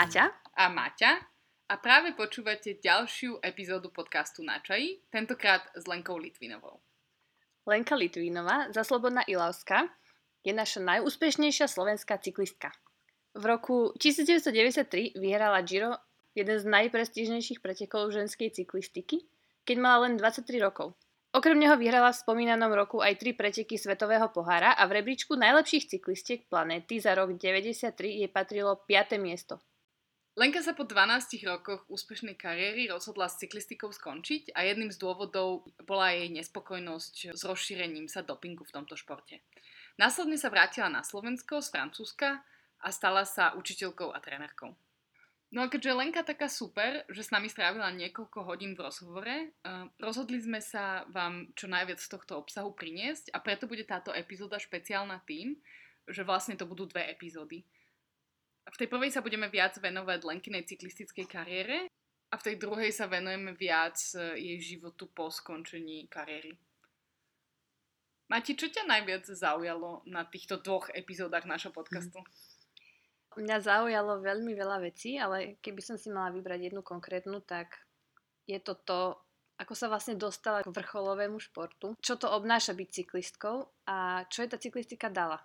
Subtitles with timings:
[0.00, 1.12] Maťa a Maťa
[1.68, 6.80] a práve počúvate ďalšiu epizódu podcastu Na čaji, tentokrát s Lenkou Litvinovou.
[7.68, 9.92] Lenka Litvinová, za Slobodná Ilavska,
[10.40, 12.72] je naša najúspešnejšia slovenská cyklistka.
[13.36, 15.92] V roku 1993 vyhrala Giro
[16.32, 19.28] jeden z najprestížnejších pretekov ženskej cyklistiky,
[19.68, 20.96] keď mala len 23 rokov.
[21.36, 25.92] Okrem neho vyhrala v spomínanom roku aj tri preteky Svetového pohára a v rebríčku najlepších
[25.92, 27.92] cyklistiek planéty za rok 93
[28.24, 29.20] jej patrilo 5.
[29.20, 29.60] miesto.
[30.38, 35.66] Lenka sa po 12 rokoch úspešnej kariéry rozhodla s cyklistikou skončiť a jedným z dôvodov
[35.82, 39.42] bola jej nespokojnosť s rozšírením sa dopingu v tomto športe.
[39.98, 42.46] Následne sa vrátila na Slovensko z Francúzska
[42.78, 44.72] a stala sa učiteľkou a trénerkou.
[45.50, 49.90] No a keďže Lenka taká super, že s nami strávila niekoľko hodín v rozhovore, uh,
[49.98, 54.62] rozhodli sme sa vám čo najviac z tohto obsahu priniesť a preto bude táto epizóda
[54.62, 55.58] špeciálna tým,
[56.06, 57.66] že vlastne to budú dve epizódy.
[58.70, 61.90] V tej prvej sa budeme viac venovať Lenkinej cyklistickej kariére
[62.30, 66.54] a v tej druhej sa venujeme viac e, jej životu po skončení kariéry.
[68.30, 72.22] Mati, čo ťa najviac zaujalo na týchto dvoch epizódach našho podcastu?
[72.22, 72.30] Mm.
[73.42, 77.78] Mňa zaujalo veľmi veľa vecí, ale keby som si mala vybrať jednu konkrétnu, tak
[78.46, 79.18] je to to,
[79.58, 84.48] ako sa vlastne dostala k vrcholovému športu, čo to obnáša byť cyklistkou a čo je
[84.50, 85.38] tá cyklistika dala.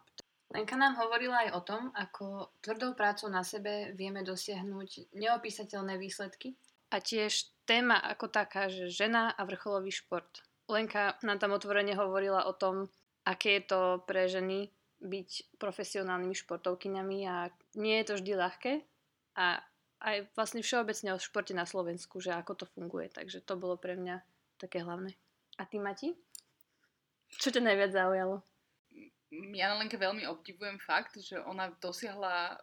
[0.56, 6.56] Lenka nám hovorila aj o tom, ako tvrdou prácou na sebe vieme dosiahnuť neopísateľné výsledky.
[6.96, 10.48] A tiež téma ako taká, že žena a vrcholový šport.
[10.72, 12.88] Lenka nám tam otvorene hovorila o tom,
[13.28, 14.72] aké je to pre ženy
[15.04, 18.74] byť profesionálnymi športovkyňami a nie je to vždy ľahké
[19.36, 19.60] a
[20.08, 23.12] aj vlastne všeobecne o športe na Slovensku, že ako to funguje.
[23.12, 24.24] Takže to bolo pre mňa
[24.56, 25.20] také hlavné.
[25.60, 26.16] A ty, Mati?
[27.36, 28.55] Čo ťa najviac zaujalo?
[29.56, 32.60] Ja na Lenke veľmi obdivujem fakt, že ona dosiahla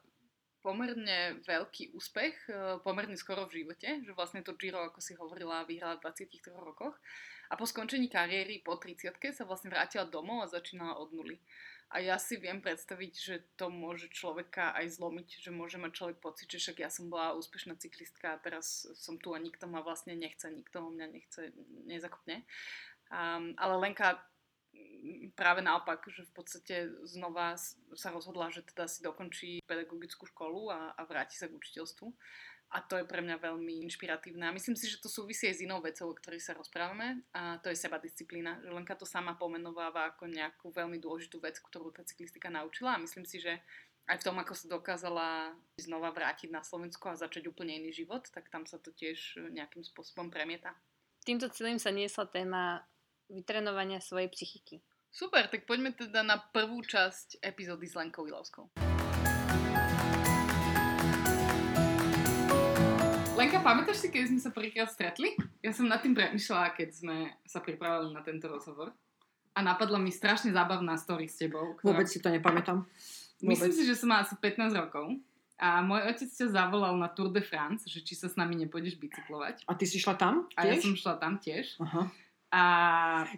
[0.63, 5.67] pomerne veľký úspech, e, pomerne skoro v živote, že vlastne to Giro, ako si hovorila,
[5.67, 6.95] vyhrala v 23 rokoch
[7.51, 11.43] a po skončení kariéry po 30 sa vlastne vrátila domov a začínala od nuly.
[11.93, 16.19] A ja si viem predstaviť, že to môže človeka aj zlomiť, že môže mať človek
[16.25, 19.85] pocit, že však ja som bola úspešná cyklistka a teraz som tu a nikto ma
[19.85, 21.53] vlastne nechce, nikto mňa nechce,
[21.85, 22.49] nezakopne.
[23.13, 24.25] Um, ale Lenka
[25.35, 26.75] práve naopak, že v podstate
[27.07, 27.59] znova
[27.95, 32.07] sa rozhodla, že teda si dokončí pedagogickú školu a, a vráti sa k učiteľstvu.
[32.73, 34.49] A to je pre mňa veľmi inšpiratívne.
[34.49, 37.21] A myslím si, že to súvisí aj s inou vecou, o ktorej sa rozprávame.
[37.37, 38.65] A to je seba disciplína.
[38.65, 42.97] Lenka to sama pomenováva ako nejakú veľmi dôležitú vec, ktorú tá cyklistika naučila.
[42.97, 43.61] A myslím si, že
[44.09, 48.25] aj v tom, ako sa dokázala znova vrátiť na Slovensku a začať úplne iný život,
[48.33, 50.73] tak tam sa to tiež nejakým spôsobom premieta.
[51.23, 52.83] Týmto celým sa niesla téma
[53.33, 54.85] vytrenovania svojej psychiky.
[55.09, 58.69] Super, tak poďme teda na prvú časť epizódy s Lenkou Ilovskou.
[63.33, 65.33] Lenka, pamätáš si, keď sme sa prvýkrát stretli?
[65.65, 67.17] Ja som nad tým premyšľala, keď sme
[67.49, 68.93] sa pripravili na tento rozhovor.
[69.53, 71.77] A napadla mi strašne zábavná story s tebou.
[71.77, 71.93] Ktorá...
[71.93, 72.85] Vôbec si to nepamätám.
[72.85, 73.45] Vôbec.
[73.45, 75.17] Myslím si, že som mala asi 15 rokov.
[75.61, 78.97] A môj otec ťa zavolal na Tour de France, že či sa s nami nepôjdeš
[78.97, 79.69] bicyklovať.
[79.69, 80.59] A ty si šla tam tiež?
[80.59, 81.77] A ja som šla tam tiež.
[81.79, 82.09] Aha.
[82.53, 82.65] A...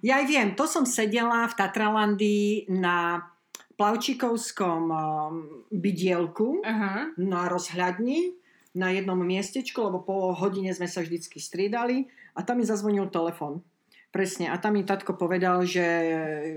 [0.02, 3.30] Ja aj viem, to som sedela v Tatralandii na
[3.74, 5.34] plavčikovskom um,
[5.70, 7.14] bydielku Aha.
[7.18, 8.38] na rozhľadni
[8.74, 13.62] na jednom miestečku, lebo po hodine sme sa vždycky striedali a tam mi zazvonil telefon.
[14.10, 14.50] Presne.
[14.50, 15.86] A tam mi tatko povedal, že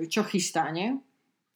[0.09, 0.97] čo chystá, nie?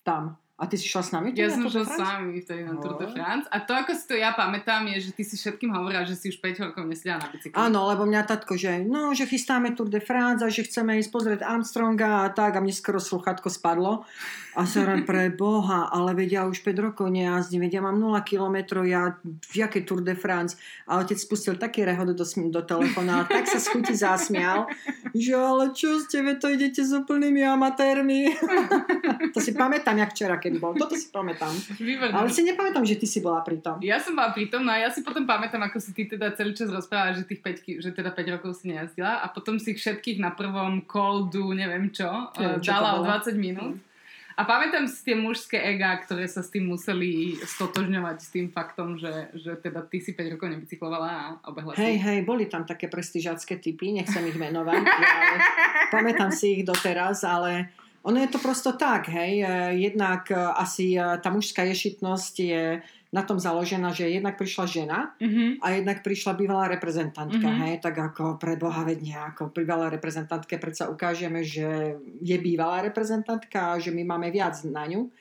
[0.02, 0.41] Tam.
[0.62, 1.34] A ty si šla s nami?
[1.34, 3.14] Ja som šla s vami vtedy na Tour de no.
[3.18, 3.50] France.
[3.50, 6.30] A to, ako si to ja pamätám, je, že ty si všetkým hovorila, že si
[6.30, 7.58] už 5 rokov nesedela na bicykli.
[7.58, 11.10] Áno, lebo mňa tatko, že no, že chystáme Tour de France a že chceme ísť
[11.10, 12.54] pozrieť Armstronga a tak.
[12.54, 14.06] A mne skoro sluchatko spadlo.
[14.52, 19.16] A len pre Boha, ale vedia, už 5 rokov nejazdím, vedia, mám 0 kilometrov, ja
[19.24, 20.60] v jaké Tour de France.
[20.92, 24.68] A otec spustil taký rehod do, do telefóna, tak sa schuti zasmial,
[25.16, 28.36] že ale čo ste, to idete s úplnými amatérmi.
[29.34, 30.74] to si pamätám, jak včera, keď bol.
[30.76, 31.54] Toto si pamätám.
[31.78, 32.16] Výborné.
[32.16, 33.78] Ale si nepamätám, že ty si bola pri tom.
[33.80, 36.34] Ja som bola pri tom, no a ja si potom pamätám, ako si ty teda
[36.34, 39.78] celý čas rozprávala, že tých 5, že teda 5 rokov si nejazdila a potom si
[39.78, 43.78] všetkých na prvom koldu, neviem čo, neviem, čo dala o 20 minút.
[44.40, 48.96] A pamätám si tie mužské ega, ktoré sa s tým museli stotožňovať s tým faktom,
[48.96, 52.88] že, že teda ty si 5 rokov nebicyklovala a obehla Hej, hej, boli tam také
[52.88, 55.36] prestižácké typy, nechcem ich menovať, ale
[55.96, 57.70] pamätám si ich doteraz, ale
[58.02, 59.46] ono je to prosto tak, hej.
[59.46, 62.64] E, jednak e, asi e, tá mužská ješitnosť je
[63.12, 65.60] na tom založená, že jednak prišla žena mm-hmm.
[65.60, 67.64] a jednak prišla bývalá reprezentantka, mm-hmm.
[67.68, 73.76] hej, tak ako pre Boha vedne, ako bývalá reprezentantke predsa ukážeme, že je bývalá reprezentantka
[73.76, 75.12] a že my máme viac na ňu.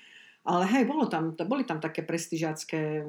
[0.47, 3.05] Ale hej, bolo tam, boli tam také prestižacké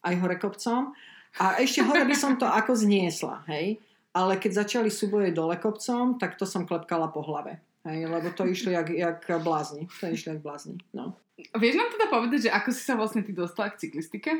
[0.00, 0.96] aj hore kopcom.
[1.42, 3.82] A ešte hore by som to ako zniesla, hej.
[4.14, 7.58] Ale keď začali súboje dole kopcom, tak to som klepkala po hlave.
[7.84, 9.88] Hej, lebo to išlo jak, jak blázni.
[10.00, 10.80] To išlo jak blázni.
[10.96, 11.20] No.
[11.36, 14.30] Vieš nám teda povedať, že ako si sa vlastne ty dostala k cyklistike?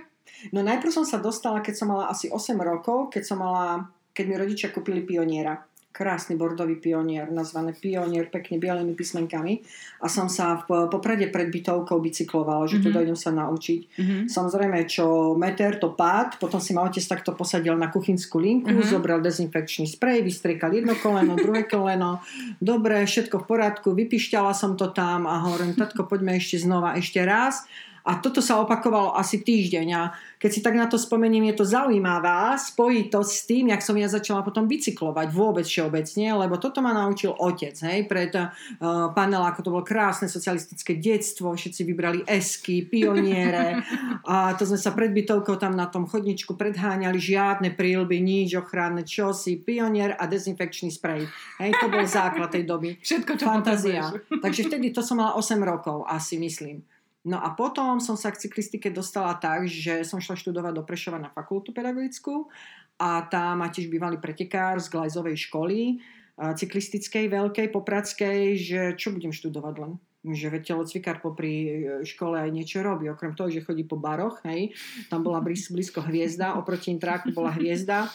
[0.54, 4.24] No najprv som sa dostala, keď som mala asi 8 rokov, keď som mala, keď
[4.24, 5.60] mi rodičia kúpili pioniera
[5.94, 9.62] krásny bordový pionier, nazvaný pionier pekne bielými písmenkami
[10.02, 12.90] a som sa v Poprade pred bytovkou bicyklovala, že mm-hmm.
[12.90, 13.80] tu dojdem sa naučiť.
[13.94, 14.20] Mm-hmm.
[14.26, 18.90] Samozrejme, čo meter, to pád, potom si ma otec takto posadil na kuchynskú linku, mm-hmm.
[18.90, 22.18] zobral dezinfekčný sprej, vystriekal jedno koleno, druhé koleno,
[22.58, 27.22] dobre, všetko v poriadku, vypišťala som to tam a hovorím, tatko, poďme ešte znova, ešte
[27.22, 27.70] raz
[28.04, 31.64] a toto sa opakovalo asi týždeň a keď si tak na to spomeniem, je to
[31.64, 36.92] zaujímavá spojitosť s tým, jak som ja začala potom bicyklovať vôbec všeobecne, lebo toto ma
[36.92, 43.80] naučil otec, hej, pred uh, ako to bolo krásne socialistické detstvo, všetci vybrali esky, pioniere
[44.28, 49.08] a to sme sa pred bytovkou tam na tom chodničku predháňali, žiadne prílby, nič ochranné,
[49.08, 51.24] čosi, pionier a dezinfekčný sprej.
[51.56, 53.00] Hej, to bol základ tej doby.
[53.00, 54.12] Všetko, čo Fantázia.
[54.28, 56.84] Takže vtedy to som mala 8 rokov, asi myslím.
[57.24, 61.16] No a potom som sa k cyklistike dostala tak, že som šla študovať do Prešova
[61.16, 62.52] na fakultu pedagogickú
[63.00, 66.04] a tam ma tiež bývalý pretekár z Glajzovej školy
[66.34, 69.92] cyklistickej, veľkej, popradskej, že čo budem študovať len?
[70.24, 71.72] Že veď telocvikár popri e,
[72.02, 74.72] škole aj niečo robí, okrem toho, že chodí po baroch, hej,
[75.12, 78.08] tam bola blízko hviezda, oproti intráku bola hviezda,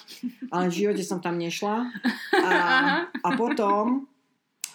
[0.50, 1.86] ale v živote som tam nešla.
[2.34, 2.52] A,
[3.28, 4.10] a potom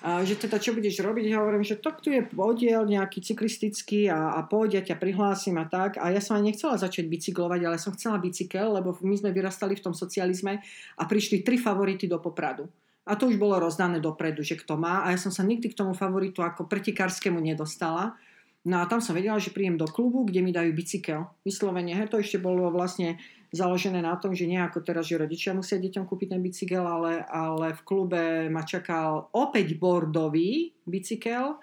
[0.05, 4.37] že teda čo budeš robiť, ja hovorím, že tak tu je podiel nejaký cyklistický a,
[4.37, 5.97] a poď, ja ťa prihlásim a tak.
[5.97, 9.81] A ja som aj nechcela začať bicyklovať, ale som chcela bicykel, lebo my sme vyrastali
[9.81, 10.61] v tom socializme
[11.01, 12.69] a prišli tri favority do Popradu.
[13.09, 15.09] A to už bolo rozdané dopredu, že kto má.
[15.09, 18.17] A ja som sa nikdy k tomu favoritu ako pretikárskému nedostala.
[18.65, 21.29] No a tam som vedela, že príjem do klubu, kde mi dajú bicykel.
[21.45, 23.21] Vyslovene, he, to ešte bolo vlastne
[23.55, 27.23] založené na tom, že nie ako teraz, že rodičia musia deťom kúpiť ten bicykel, ale,
[27.31, 31.63] ale v klube ma čakal opäť bordový bicykel.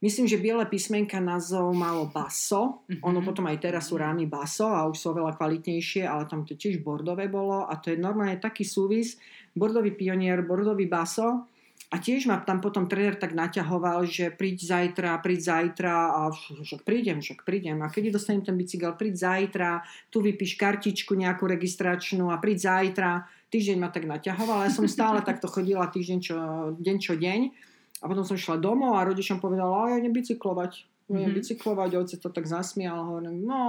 [0.00, 2.84] Myslím, že biele písmenka názov malo Baso.
[2.84, 3.08] Mm-hmm.
[3.08, 6.56] Ono potom aj teraz sú rámy Baso a už sú oveľa kvalitnejšie, ale tam to
[6.56, 9.16] tiež bordové bolo a to je normálne taký súvis.
[9.56, 11.53] Bordový pionier, bordový Baso
[11.94, 16.82] a tiež ma tam potom tréner tak naťahoval, že príď zajtra, príď zajtra a však
[16.82, 17.78] prídem, však prídem.
[17.86, 19.78] A keď dostanem ten bicykel, príď zajtra,
[20.10, 23.30] tu vypíš kartičku nejakú registračnú a príď zajtra.
[23.46, 26.36] Týždeň ma tak naťahoval, ja som stále takto chodila týždeň čo,
[26.74, 27.40] deň čo deň.
[28.02, 31.36] A potom som šla domov a rodičom povedala, a ja idem bicyklovať budem mm-hmm.
[31.36, 33.60] bicyklovať, otec to tak zasmial, hovorím, no,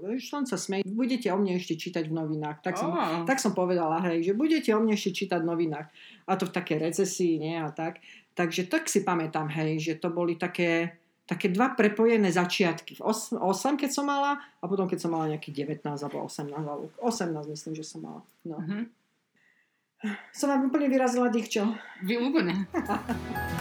[0.00, 2.64] vieš, on sa smej, budete o mne ešte čítať v novinách.
[2.64, 3.28] Tak som, oh.
[3.28, 5.86] tak som povedala, hej, že budete o mne ešte čítať v novinách.
[6.24, 8.00] A to v také recesii, nie, a tak.
[8.32, 10.96] Takže tak si pamätám, hej, že to boli také,
[11.28, 12.96] také dva prepojené začiatky.
[13.04, 16.88] 8, 8, keď som mala a potom keď som mala nejaký 19 alebo 18, alebo
[17.04, 18.24] 18 myslím, že som mala.
[18.48, 18.64] No.
[18.64, 18.82] Mm-hmm.
[20.32, 21.68] Som vám úplne vyrazila dých, čo?
[22.06, 22.64] Vy úplne.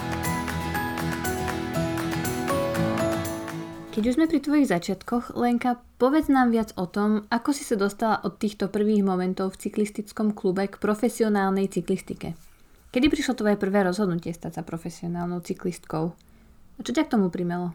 [3.98, 7.74] Keď už sme pri tvojich začiatkoch, Lenka, povedz nám viac o tom, ako si sa
[7.74, 12.38] dostala od týchto prvých momentov v cyklistickom klube k profesionálnej cyklistike.
[12.94, 16.14] Kedy prišlo tvoje prvé rozhodnutie stať sa profesionálnou cyklistkou?
[16.78, 17.74] A čo ťa k tomu primelo?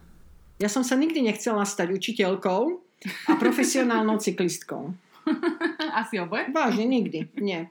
[0.62, 2.62] Ja som sa nikdy nechcela stať učiteľkou
[3.26, 4.94] a profesionálnou cyklistkou.
[6.06, 6.54] Asi oboje?
[6.54, 7.34] Vážne, nikdy.
[7.42, 7.66] Nie.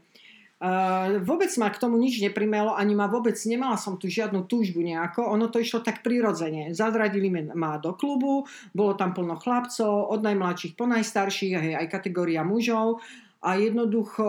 [0.61, 4.85] Uh, vôbec ma k tomu nič neprimelo, ani ma vôbec nemala som tu žiadnu túžbu
[4.85, 6.69] nejako, ono to išlo tak prirodzene.
[6.77, 12.45] Zadradili ma do klubu, bolo tam plno chlapcov, od najmladších po najstarších, hej, aj kategória
[12.45, 13.01] mužov
[13.41, 14.25] a jednoducho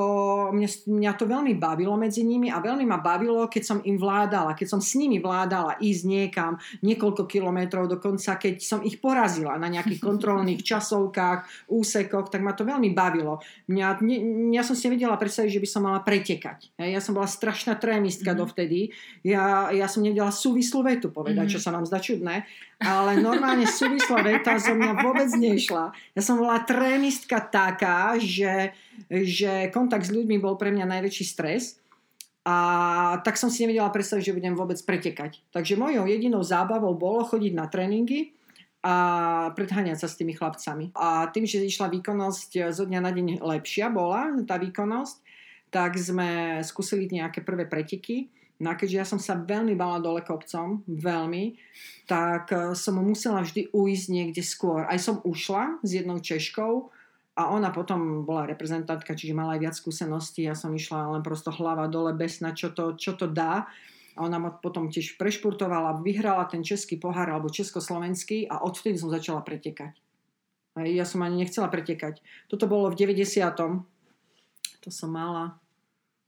[0.57, 4.57] mňa, mňa to veľmi bavilo medzi nimi a veľmi ma bavilo, keď som im vládala,
[4.57, 9.69] keď som s nimi vládala ísť niekam niekoľko kilometrov, dokonca keď som ich porazila na
[9.69, 13.45] nejakých kontrolných časovkách, úsekoch, tak ma to veľmi bavilo.
[13.69, 14.16] Mňa, ne,
[14.57, 16.73] ja som si nevedela predstaviť, že by som mala pretekať.
[16.81, 18.40] Ja som bola strašná trémistka mm-hmm.
[18.40, 18.97] dovtedy.
[19.28, 21.61] Ja, ja som nevedela súvislú vetu povedať, mm-hmm.
[21.61, 22.49] čo sa nám zdá čudné,
[22.83, 25.95] ale normálne súvislá veta zo mňa vôbec nešla.
[26.12, 28.75] Ja som bola trémistka taká, že
[29.11, 31.77] že kontakt s ľuďmi bol pre mňa najväčší stres.
[32.43, 35.47] A tak som si nevedela predstaviť, že budem vôbec pretekať.
[35.55, 38.35] Takže mojou jedinou zábavou bolo chodiť na tréningy
[38.83, 38.95] a
[39.55, 40.91] predháňať sa s tými chlapcami.
[40.99, 45.23] A tým, že išla výkonnosť zo dňa na deň lepšia bola, tá výkonnosť,
[45.71, 48.27] tak sme skúsili nejaké prvé preteky.
[48.62, 51.59] No a keďže ja som sa veľmi bala dole kopcom, veľmi,
[52.07, 54.87] tak som musela vždy ujsť niekde skôr.
[54.87, 56.95] Aj som ušla s jednou Češkou,
[57.33, 60.45] a ona potom bola reprezentantka, čiže mala aj viac skúseností.
[60.45, 63.64] Ja som išla len prosto hlava dole bez na čo to, čo to dá.
[64.12, 69.09] A ona ma potom tiež prešpurtovala, vyhrala ten český pohár alebo československý a odvtedy som
[69.09, 69.97] začala pretekať.
[70.85, 72.21] Ja som ani nechcela pretekať.
[72.52, 73.25] Toto bolo v 90.
[74.85, 75.57] to som mala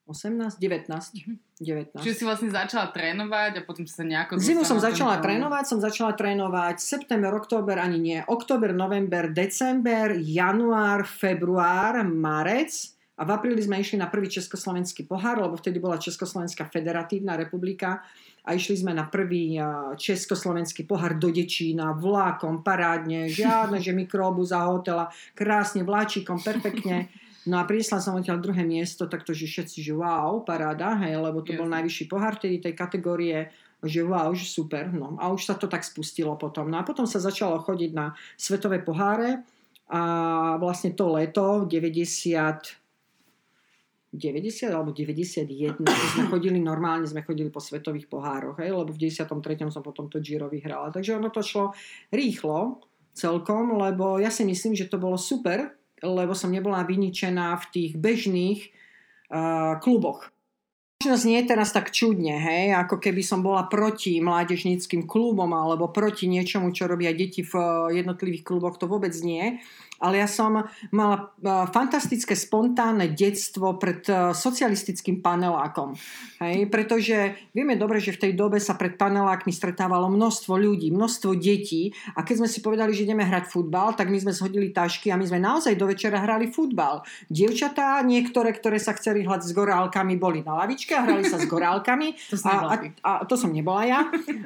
[0.05, 1.65] 18, 19.
[1.65, 2.05] 19.
[2.05, 4.37] Čiže si vlastne začala trénovať a potom si sa nejako...
[4.37, 11.09] Zimu som začala trénovať, som začala trénovať september, október, ani nie, október, november, december, január,
[11.09, 12.93] február, marec.
[13.17, 18.03] A v apríli sme išli na prvý československý pohár, lebo vtedy bola Československá federatívna republika.
[18.45, 24.45] A išli sme na prvý a, československý pohár do Dečína, vlákom, parádne, žiadne, že mikróbu
[24.45, 27.09] za hotela, krásne, vláčikom, perfektne.
[27.45, 31.45] No a priniesla som odtiaľ druhé miesto, takto, že všetci, že wow, paráda, hej, lebo
[31.45, 31.77] to bol Jasne.
[31.81, 33.53] najvyšší pohár tedy tej kategórie,
[33.85, 35.21] že wow, že super, no.
[35.21, 36.73] A už sa to tak spustilo potom.
[36.73, 39.45] No a potom sa začalo chodiť na svetové poháre
[39.93, 40.01] a
[40.57, 42.81] vlastne to leto 90
[44.15, 49.11] 90 alebo 91 keď sme chodili normálne, sme chodili po svetových pohároch, hej, lebo v
[49.11, 49.75] 93.
[49.75, 50.95] som potom to Giro vyhrala.
[50.95, 51.75] Takže ono to šlo
[52.15, 52.81] rýchlo
[53.13, 57.93] celkom, lebo ja si myslím, že to bolo super, lebo som nebola vyničená v tých
[57.95, 58.61] bežných
[59.31, 60.35] uh, kluboch.
[61.05, 66.25] Možno znie teraz tak čudne, hej, ako keby som bola proti mládežníckým klubom alebo proti
[66.25, 69.61] niečomu, čo robia deti v eh, jednotlivých kluboch, to vôbec nie.
[70.03, 75.95] Ale ja som mala eh, fantastické spontánne detstvo pred eh, socialistickým panelákom.
[76.43, 81.37] Hej, pretože vieme dobre, že v tej dobe sa pred panelákmi stretávalo množstvo ľudí, množstvo
[81.39, 85.15] detí a keď sme si povedali, že ideme hrať futbal, tak my sme zhodili tašky
[85.15, 87.07] a my sme naozaj do večera hrali futbal.
[87.31, 91.47] Dievčatá, niektoré, ktoré sa chceli hrať s gorálkami, boli na lavičke a hrali sa s
[91.47, 92.09] gorálkami.
[92.35, 94.01] To A, a, a to som nebola ja.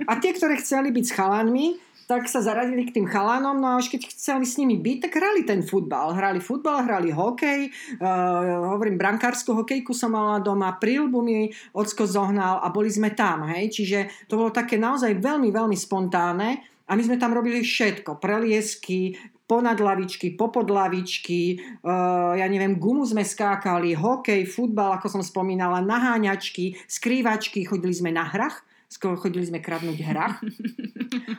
[0.05, 3.77] A tie, ktoré chceli byť s chalanmi, tak sa zaradili k tým chalánom, no a
[3.77, 6.17] už keď chceli s nimi byť, tak hrali ten futbal.
[6.17, 7.69] Hrali futbal, hrali hokej,
[8.01, 13.45] uh, hovorím, brankárskú hokejku som mala doma, prílbu mi ocko zohnal a boli sme tam,
[13.53, 13.69] hej.
[13.69, 18.17] Čiže to bolo také naozaj veľmi, veľmi spontánne a my sme tam robili všetko.
[18.17, 19.13] Preliesky,
[19.45, 25.85] ponad lavičky, popod lavičky, uh, ja neviem, gumu sme skákali, hokej, futbal, ako som spomínala,
[25.85, 30.41] naháňačky, skrývačky, chodili sme na hrach, skoro chodili sme kradnúť hrach.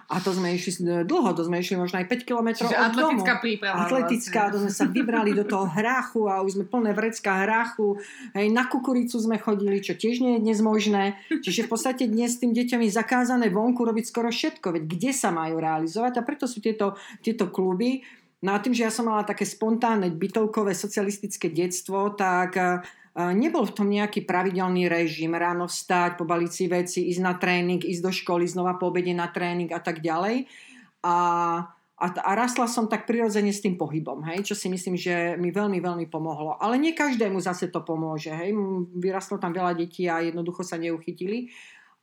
[0.09, 3.21] A to sme išli dlho, to sme išli možno aj 5 kilometrov od domu.
[3.21, 3.77] atletická príprava.
[3.85, 4.53] Atletická, vlastne.
[4.53, 7.97] to sme sa vybrali do toho hráchu a už sme plné vrecká hráchu.
[8.37, 11.17] Hej, na kukuricu sme chodili, čo tiež nie je dnes možné.
[11.29, 14.73] Čiže v podstate dnes tým deťom je zakázané vonku robiť skoro všetko.
[14.77, 16.21] Veď kde sa majú realizovať?
[16.21, 18.05] A preto sú tieto, tieto kluby.
[18.39, 22.79] No a tým, že ja som mala také spontánne bytovkové socialistické detstvo, tak eh,
[23.15, 25.33] nebol v tom nejaký pravidelný režim.
[25.33, 29.29] Ráno vstať, pobaliť si veci, ísť na tréning, ísť do školy, znova po obede na
[29.31, 30.45] tréning a tak ďalej.
[31.03, 31.15] A
[31.99, 35.51] a, a rastla som tak prirodzene s tým pohybom, hej, čo si myslím, že mi
[35.51, 36.55] veľmi, veľmi pomohlo.
[36.55, 38.31] Ale nie každému zase to pomôže.
[38.31, 38.55] Hej.
[38.95, 41.51] Vyrastlo tam veľa detí a jednoducho sa neuchytili.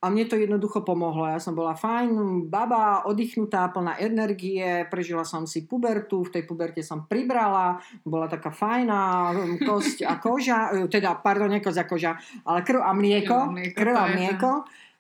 [0.07, 1.27] A mne to jednoducho pomohlo.
[1.27, 6.79] Ja som bola fajn baba, oddychnutá, plná energie, prežila som si pubertu, v tej puberte
[6.87, 9.35] som pribrala, bola taká fajná
[9.67, 12.13] kosť a koža, e, teda, pardon, nie kosť a koža,
[12.47, 13.39] ale krv a mlieko,
[13.75, 14.53] Krv a mlieko.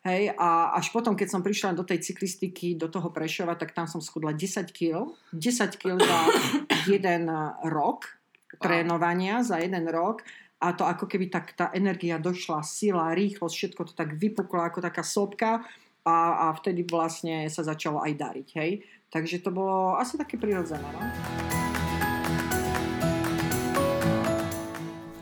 [0.07, 3.87] Hej, a až potom, keď som prišla do tej cyklistiky, do toho Prešova, tak tam
[3.87, 5.07] som schudla 10 kg.
[5.35, 6.21] 10 kg za
[6.91, 7.31] jeden
[7.67, 8.19] rok
[8.59, 10.23] trénovania, za jeden rok.
[10.57, 14.81] A to ako keby tak tá energia došla, sila, rýchlosť, všetko to tak vypuklo ako
[14.81, 15.61] taká sopka
[16.01, 16.17] a,
[16.49, 18.49] a vtedy vlastne sa začalo aj dariť.
[18.57, 18.81] Hej.
[19.13, 20.83] Takže to bolo asi také prirodzené.
[20.83, 21.01] No?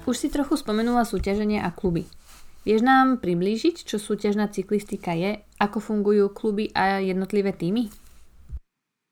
[0.04, 2.04] Už si trochu spomenula súťaženie a kluby.
[2.64, 7.92] Vieš nám priblížiť, čo súťažná cyklistika je, ako fungujú kluby a jednotlivé týmy?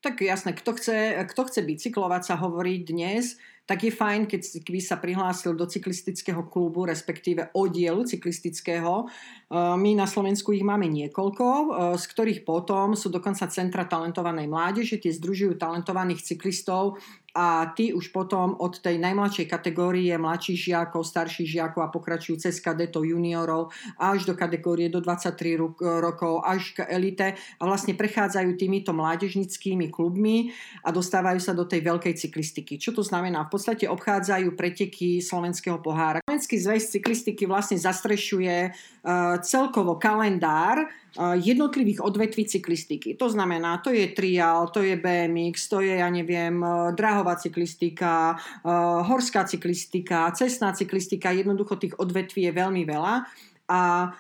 [0.03, 4.81] Tak jasné, kto chce, kto chce bicyklovať, sa hovorí dnes, tak je fajn, keď by
[4.83, 9.07] sa prihlásil do cyklistického klubu, respektíve oddielu cyklistického.
[9.07, 14.51] E, My na Slovensku ich máme niekoľko, e, z ktorých potom sú dokonca centra talentovanej
[14.51, 16.99] mládeže, tie združujú talentovaných cyklistov
[17.33, 22.61] a tí už potom od tej najmladšej kategórie mladších žiakov, starších žiakov a pokračujú cez
[22.61, 28.53] kadetov juniorov až do kategórie do 23 ro- rokov, až k elite a vlastne prechádzajú
[28.61, 30.53] týmito mládežnickými klubmi
[30.85, 32.77] a dostávajú sa do tej veľkej cyklistiky.
[32.77, 33.49] Čo to znamená?
[33.49, 36.21] V podstate obchádzajú preteky slovenského pohára.
[36.29, 40.85] Slovenský zväz cyklistiky vlastne zastrešuje uh, celkovo kalendár
[41.21, 43.15] jednotlivých odvetví cyklistiky.
[43.15, 48.37] To znamená, to je trial, to je BMX, to je, ja neviem, uh, drahová cyklistika,
[48.65, 53.29] uh, horská cyklistika, cestná cyklistika, jednoducho tých odvetví je veľmi veľa.
[53.69, 54.11] A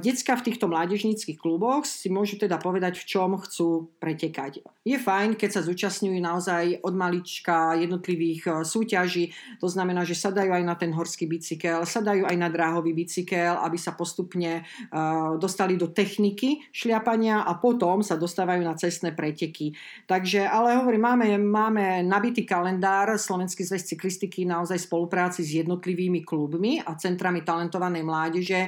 [0.00, 4.64] decka v týchto mládežníckých kluboch si môžu teda povedať, v čom chcú pretekať.
[4.82, 9.30] Je fajn, keď sa zúčastňujú naozaj od malička jednotlivých uh, súťaží,
[9.62, 13.78] to znamená, že sadajú aj na ten horský bicykel, sadajú aj na dráhový bicykel, aby
[13.78, 19.70] sa postupne uh, dostali do techniky šliapania a potom sa dostávajú na cestné preteky.
[20.10, 26.26] Takže, ale hovorím, máme, máme nabitý kalendár Slovenský zväz cyklistiky naozaj v spolupráci s jednotlivými
[26.26, 28.60] klubmi a centrami talentovanej mládeže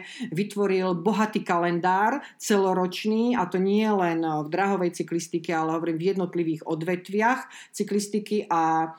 [0.75, 6.67] vytvoril bohatý kalendár celoročný a to nie len v drahovej cyklistike, ale hovorím v jednotlivých
[6.67, 8.93] odvetviach cyklistiky a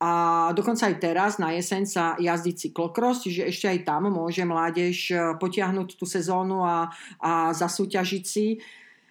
[0.00, 5.12] a dokonca aj teraz na jeseň sa jazdí cyklokros, čiže ešte aj tam môže mládež
[5.36, 6.88] potiahnuť tú sezónu a,
[7.20, 8.56] a zasúťažiť si.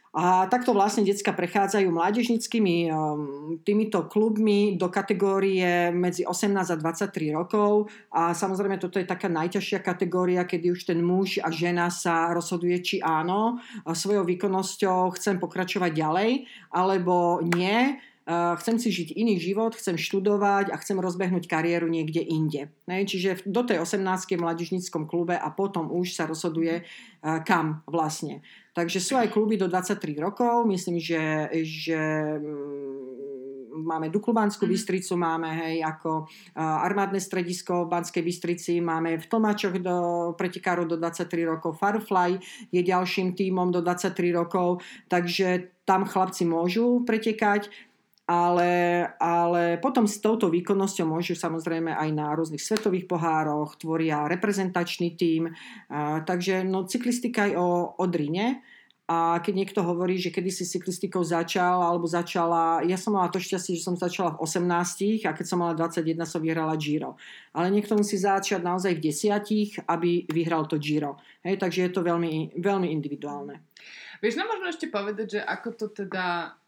[0.09, 7.37] A takto vlastne decka prechádzajú mládežnickými um, týmito klubmi do kategórie medzi 18 a 23
[7.37, 7.93] rokov.
[8.09, 12.81] A samozrejme toto je taká najťažšia kategória, kedy už ten muž a žena sa rozhoduje,
[12.81, 16.29] či áno, svojou výkonnosťou chcem pokračovať ďalej,
[16.73, 22.69] alebo nie, chcem si žiť iný život, chcem študovať a chcem rozbehnúť kariéru niekde inde.
[22.85, 26.85] Čiže do tej 18 v mladížnickom klube a potom už sa rozhoduje
[27.21, 28.45] kam vlastne.
[28.77, 31.99] Takže sú aj kluby do 23 rokov, myslím, že, že
[32.37, 33.19] mm,
[33.83, 34.71] máme Duklubanskú mm.
[34.71, 39.95] Bystricu, máme hej, ako armádne stredisko v Banskej Bystrici, máme v Tlmačoch do
[40.37, 44.79] pretekárov do 23 rokov, Farfly je ďalším tímom do 23 rokov,
[45.11, 47.73] takže tam chlapci môžu pretekať
[48.29, 48.71] ale,
[49.17, 55.49] ale potom s touto výkonnosťou môžu samozrejme aj na rôznych svetových pohároch, tvoria reprezentačný tím,
[56.29, 58.61] takže no, cyklistika je o, o drine
[59.09, 63.41] a keď niekto hovorí, že kedy si cyklistikou začal alebo začala, ja som mala to
[63.41, 67.17] šťastie, že som začala v 18 a keď som mala 21 som vyhrala Giro.
[67.57, 71.17] Ale niekto musí začať naozaj v desiatich, aby vyhral to Giro.
[71.41, 73.65] Hej, takže je to veľmi, veľmi individuálne.
[74.21, 76.58] Vieš nám možno ešte povedať, že ako to teda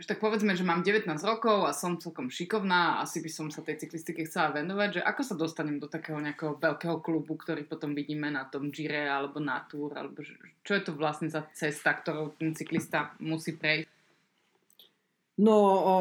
[0.00, 3.46] že tak povedzme, že mám 19 rokov a som celkom šikovná a asi by som
[3.52, 7.68] sa tej cyklistike chcela venovať, že ako sa dostanem do takého nejakého veľkého klubu, ktorý
[7.68, 11.44] potom vidíme na tom Gire alebo na Tour, alebo že, čo je to vlastne za
[11.52, 14.00] cesta, ktorou ten cyklista musí prejsť?
[15.40, 15.94] No, o,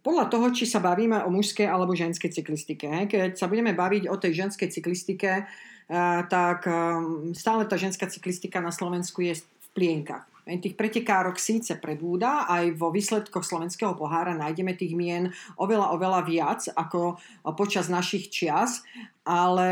[0.00, 2.88] podľa toho, či sa bavíme o mužskej alebo ženskej cyklistike.
[2.88, 3.04] He?
[3.04, 5.44] Keď sa budeme baviť o tej ženskej cyklistike,
[5.92, 7.04] a, tak a,
[7.36, 10.31] stále tá ženská cyklistika na Slovensku je v plienkach.
[10.42, 16.66] Tých pretekárok síce prebúda, aj vo výsledkoch slovenského pohára nájdeme tých mien oveľa, oveľa viac
[16.74, 17.14] ako
[17.54, 18.82] počas našich čias,
[19.22, 19.70] ale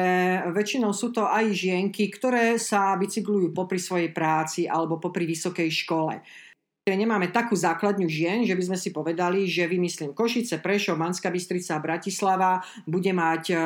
[0.55, 6.23] väčšinou sú to aj žienky, ktoré sa bicyklujú popri svojej práci alebo popri vysokej škole.
[6.87, 11.77] Nemáme takú základňu žien, že by sme si povedali, že vymyslím Košice, Prešov, Manská Bystrica
[11.77, 13.57] a Bratislava bude mať e,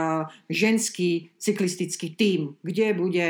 [0.50, 3.24] ženský cyklistický tím, kde bude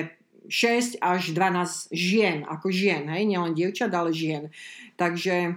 [0.49, 4.53] 6 až 12 žien, ako žien, hej, nielen dievčat, ale žien.
[5.01, 5.57] Takže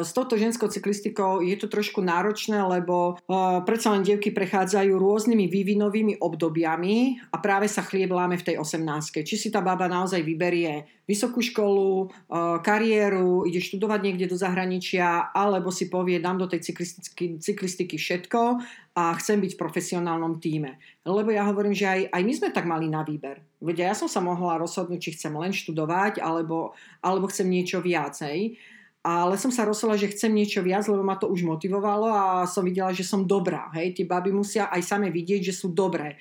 [0.00, 3.18] s touto ženskou cyklistikou je to trošku náročné, lebo
[3.66, 9.26] predsa len dievky prechádzajú rôznymi vývinovými obdobiami a práve sa chliebláme v tej 18.
[9.26, 12.14] Či si tá baba naozaj vyberie vysokú školu,
[12.62, 18.62] kariéru, ide študovať niekde do zahraničia, alebo si povie, dám do tej cyklistiky, cyklistiky všetko
[18.94, 20.78] a chcem byť v profesionálnom týme.
[21.02, 23.42] Lebo ja hovorím, že aj, aj my sme tak mali na výber.
[23.58, 28.54] Veď ja som sa mohla rozhodnúť, či chcem len študovať, alebo, alebo chcem niečo viacej
[29.00, 32.60] ale som sa rozhodla, že chcem niečo viac, lebo ma to už motivovalo a som
[32.60, 33.72] videla, že som dobrá.
[33.72, 36.20] Hej, tie baby musia aj same vidieť, že sú dobré.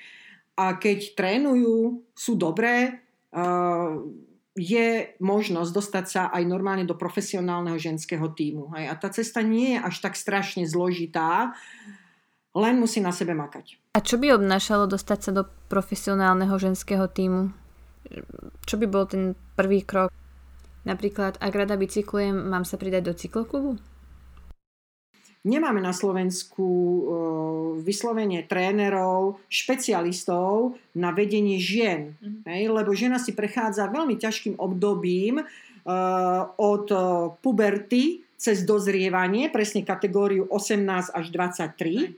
[0.56, 3.04] A keď trénujú, sú dobré,
[3.36, 4.00] uh,
[4.60, 8.72] je možnosť dostať sa aj normálne do profesionálneho ženského týmu.
[8.76, 8.86] Hej.
[8.92, 11.56] A tá cesta nie je až tak strašne zložitá,
[12.56, 13.80] len musí na sebe makať.
[13.96, 17.56] A čo by obnášalo dostať sa do profesionálneho ženského týmu?
[18.68, 20.12] Čo by bol ten prvý krok?
[20.90, 23.78] Napríklad, ak rada bicyklujem, mám sa pridať do cykloklubu?
[25.46, 26.68] Nemáme na Slovensku
[27.80, 32.18] vyslovene trénerov, špecialistov na vedenie žien.
[32.20, 32.44] Mm.
[32.44, 35.46] Hej, lebo žena si prechádza veľmi ťažkým obdobím
[36.60, 36.88] od
[37.40, 42.12] puberty cez dozrievanie, presne kategóriu 18 až 23, mm.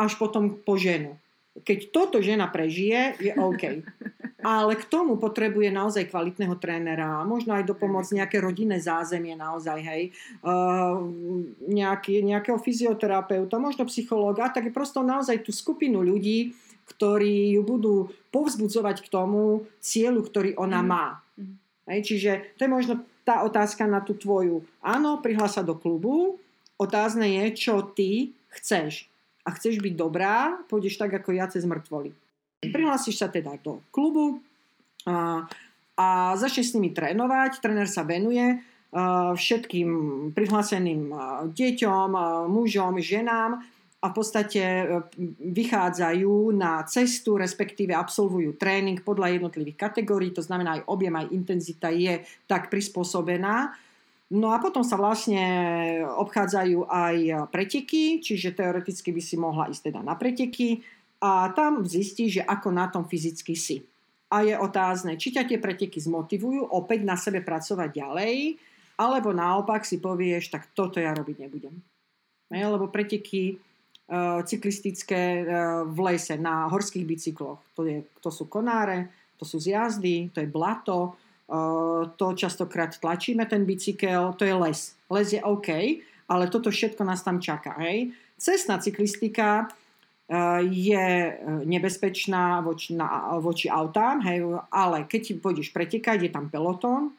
[0.00, 1.14] až potom po ženu.
[1.62, 3.62] Keď toto žena prežije, je OK.
[4.42, 10.02] Ale k tomu potrebuje naozaj kvalitného trénera, možno aj pomoc nejaké rodinné zázemie naozaj, hej,
[10.42, 10.98] uh,
[11.70, 16.52] nejaký, nejakého fyzioterapeuta, možno psychológa, tak je prosto naozaj tú skupinu ľudí,
[16.90, 17.94] ktorí ju budú
[18.34, 20.86] povzbudzovať k tomu cieľu, ktorý ona mm.
[20.86, 21.06] má.
[21.38, 21.54] Mm.
[21.88, 24.66] Hej, čiže to je možno tá otázka na tú tvoju.
[24.82, 26.42] Áno, prihlása do klubu,
[26.78, 29.06] otázne je, čo ty chceš
[29.46, 32.14] a chceš byť dobrá, pôjdeš tak ako ja cez mŕtvoly.
[32.62, 34.38] Prihlásiš sa teda do klubu,
[35.02, 35.44] A,
[35.98, 36.06] a
[36.38, 38.62] začne s nimi trénovať, tréner sa venuje
[39.34, 39.90] všetkým
[40.36, 41.10] prihláseným
[41.56, 42.10] deťom,
[42.52, 43.64] mužom, ženám
[44.02, 44.84] a v podstate e,
[45.54, 51.88] vychádzajú na cestu, respektíve absolvujú tréning podľa jednotlivých kategórií, to znamená aj objem, aj intenzita
[51.94, 52.20] je
[52.50, 53.72] tak prispôsobená.
[54.34, 55.44] No a potom sa vlastne
[56.02, 57.16] obchádzajú aj
[57.54, 60.82] preteky, čiže teoreticky by si mohla ísť teda na preteky
[61.22, 63.78] a tam zistí, že ako na tom fyzicky si.
[64.32, 68.58] A je otázne, či ťa tie preteky zmotivujú opäť na sebe pracovať ďalej,
[68.98, 71.74] alebo naopak si povieš, tak toto ja robiť nebudem.
[72.50, 73.56] Lebo preteky
[74.12, 75.46] Eh, cyklistické eh,
[75.88, 77.64] v lese na horských bicykloch.
[77.72, 79.08] To, je, to sú konáre,
[79.40, 81.16] to sú zjazdy, to je blato,
[81.48, 84.80] eh, to častokrát tlačíme ten bicykel, to je les.
[85.08, 85.68] Les je OK,
[86.28, 87.72] ale toto všetko nás tam čaká.
[87.80, 88.12] Hej.
[88.36, 89.72] Cestná cyklistika
[90.64, 91.06] je
[91.68, 97.12] nebezpečná voči, na, voči autám, hej, ale keď pôjdeš pretekať, je tam pelotón,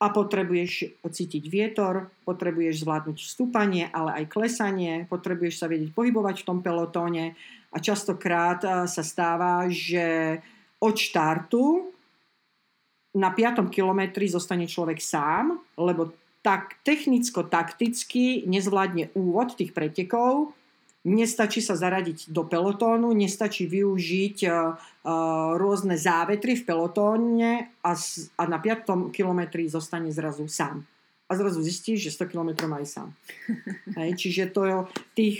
[0.00, 6.46] a potrebuješ cítiť vietor, potrebuješ zvládnuť stúpanie, ale aj klesanie, potrebuješ sa vedieť pohybovať v
[6.48, 7.36] tom pelotóne
[7.68, 10.40] a častokrát eh, sa stáva, že
[10.80, 11.92] od štartu
[13.12, 13.68] na 5.
[13.68, 20.56] kilometri zostane človek sám, lebo tak technicko-takticky nezvládne úvod tých pretekov,
[21.00, 24.76] Nestačí sa zaradiť do pelotónu, nestačí využiť uh,
[25.56, 27.92] rôzne závetry v pelotóne a,
[28.36, 29.08] a na 5.
[29.08, 30.84] kilometri zostane zrazu sám.
[31.30, 33.08] A zrazu zistíš, že 100 km aj sám.
[34.02, 34.76] Hej, čiže to je,
[35.16, 35.38] tých,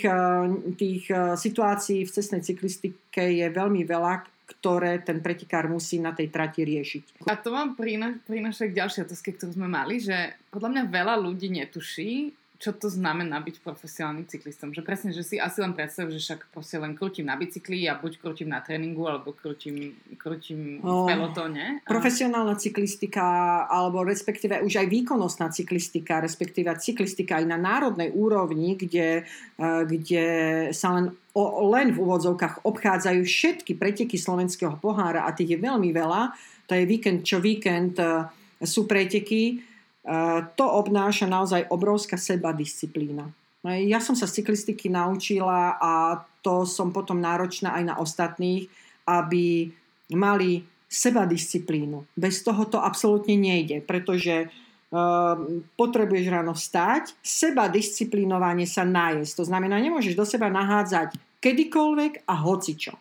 [0.79, 1.03] tých
[1.35, 4.25] situácií v cestnej cyklistike je veľmi veľa,
[4.57, 7.23] ktoré ten pretekár musí na tej trati riešiť.
[7.27, 11.47] A to vám prináša k ďalšej otázke, ktorú sme mali, že podľa mňa veľa ľudí
[11.53, 14.69] netuší, čo to znamená byť profesionálnym cyklistom.
[14.69, 17.97] Že presne, že si asi len predstav, že však proste len krútim na bicykli a
[17.97, 21.81] buď krútim na tréningu, alebo krútim, krútim v pelotóne.
[21.89, 29.25] Profesionálna cyklistika, alebo respektíve už aj výkonnostná cyklistika, respektíve cyklistika aj na národnej úrovni, kde,
[29.57, 30.25] e, kde
[30.77, 35.89] sa len o, len v úvodzovkách obchádzajú všetky preteky slovenského pohára a tých je veľmi
[35.89, 36.29] veľa.
[36.69, 38.29] To je víkend čo víkend e,
[38.61, 39.70] sú preteky
[40.57, 43.29] to obnáša naozaj obrovská seba disciplína.
[43.61, 48.65] Ja som sa z cyklistiky naučila a to som potom náročná aj na ostatných,
[49.05, 49.69] aby
[50.17, 52.09] mali seba disciplínu.
[52.17, 55.37] Bez toho to absolútne nejde, pretože uh,
[55.77, 59.31] potrebuješ ráno vstať, seba disciplinovanie sa nájsť.
[59.37, 62.97] To znamená, nemôžeš do seba nahádzať kedykoľvek a hocičo.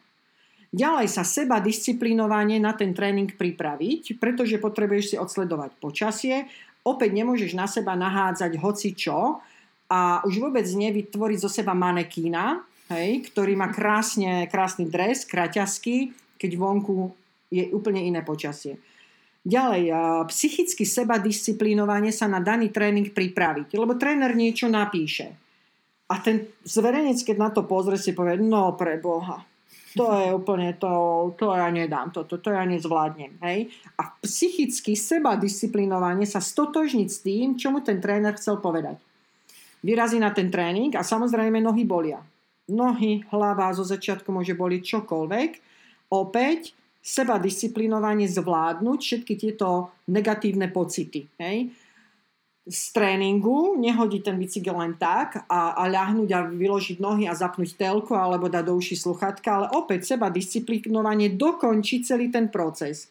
[0.70, 6.46] Ďalej sa seba disciplinovanie na ten tréning pripraviť, pretože potrebuješ si odsledovať počasie
[6.86, 9.40] opäť nemôžeš na seba nahádzať hoci čo
[9.90, 12.62] a už vôbec nevytvoriť zo seba manekína,
[12.94, 17.10] hej, ktorý má krásne, krásny dres, kraťasky, keď vonku
[17.50, 18.78] je úplne iné počasie.
[19.40, 19.88] Ďalej,
[20.28, 25.32] psychicky seba disciplinovanie sa na daný tréning pripraviť, lebo tréner niečo napíše.
[26.12, 29.40] A ten zverejnec, keď na to pozrie, si povie, no pre Boha,
[29.96, 30.92] to je úplne to,
[31.34, 33.42] to ja nedám, to, to, to ja nezvládnem.
[33.42, 33.74] Hej?
[33.98, 39.02] A psychicky seba disciplinovanie sa stotožniť s tým, čo mu ten tréner chcel povedať.
[39.82, 42.20] Vyrazí na ten tréning a samozrejme nohy bolia.
[42.70, 45.50] Nohy, hlava zo začiatku môže boliť čokoľvek.
[46.14, 51.26] Opäť seba disciplinovanie zvládnuť všetky tieto negatívne pocity.
[51.40, 51.72] Hej?
[52.70, 57.74] Z tréningu, nehodiť ten bicykel len tak a, a ľahnúť a vyložiť nohy a zapnúť
[57.74, 63.10] telku alebo dať do uši sluchatka, ale opäť seba disciplinovanie dokončiť celý ten proces.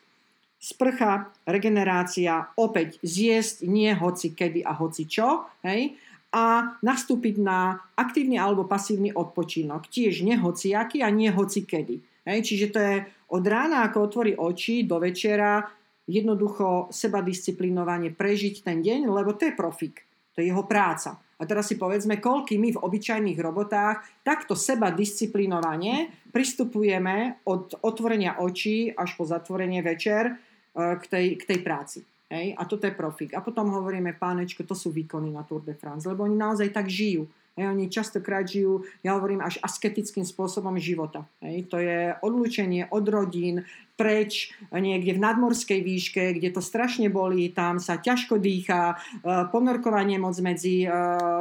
[0.60, 5.96] Sprcha, regenerácia, opäť zjesť nie hoci kedy a hoci čo, hej,
[6.30, 9.90] a nastúpiť na aktívny alebo pasívny odpočinok.
[9.90, 12.00] Tiež nehociaký a nie hoci kedy.
[12.30, 12.96] Hej, čiže to je
[13.34, 15.66] od rána, ako otvorí oči, do večera
[16.10, 20.02] jednoducho seba disciplinovanie prežiť ten deň, lebo to je profik,
[20.34, 21.22] to je jeho práca.
[21.40, 28.44] A teraz si povedzme, koľky my v obyčajných robotách takto seba disciplinovanie pristupujeme od otvorenia
[28.44, 30.34] očí až po zatvorenie večer e,
[30.76, 32.00] k tej, k tej práci.
[32.28, 32.60] Hej?
[32.60, 33.32] A toto je profik.
[33.34, 36.92] A potom hovoríme, pánečko, to sú výkony na Tour de France, lebo oni naozaj tak
[36.92, 37.24] žijú.
[37.60, 41.28] Hej, oni častokrát žijú, ja hovorím, až asketickým spôsobom života.
[41.44, 43.68] Hej, to je odlúčenie od rodín,
[44.00, 50.16] preč niekde v nadmorskej výške, kde to strašne bolí, tam sa ťažko dýcha, e, ponorkovanie
[50.16, 50.90] moc medzi e,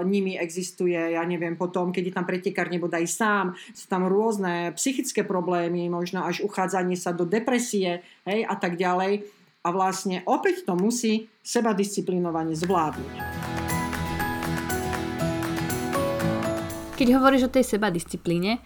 [0.02, 5.22] nimi existuje, ja neviem, potom, keď je tam pretekár nebodaj sám, sú tam rôzne psychické
[5.22, 9.22] problémy, možno až uchádzanie sa do depresie hej, a tak ďalej.
[9.62, 13.47] A vlastne opäť to musí seba disciplinovane zvládnuť.
[16.98, 18.58] Keď hovoríš o tej seba disciplíne,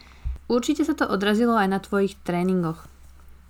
[0.49, 2.89] určite sa to odrazilo aj na tvojich tréningoch.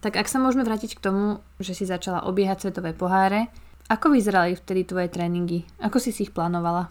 [0.02, 3.46] Tak ak sa môžeme vrátiť k tomu, že si začala obiehať svetové poháre,
[3.86, 5.62] ako vyzerali vtedy tvoje tréningy?
[5.78, 6.90] Ako si si ich plánovala?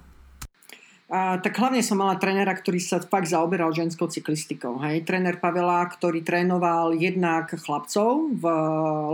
[1.12, 4.80] A, tak hlavne som mala trénera, ktorý sa fakt zaoberal ženskou cyklistikou.
[4.80, 5.04] Hej.
[5.04, 8.44] Tréner Pavela, ktorý trénoval jednak chlapcov v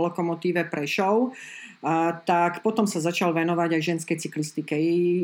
[0.06, 1.34] Lokomotíve Prešov,
[2.26, 4.74] tak potom sa začal venovať aj ženskej cyklistike.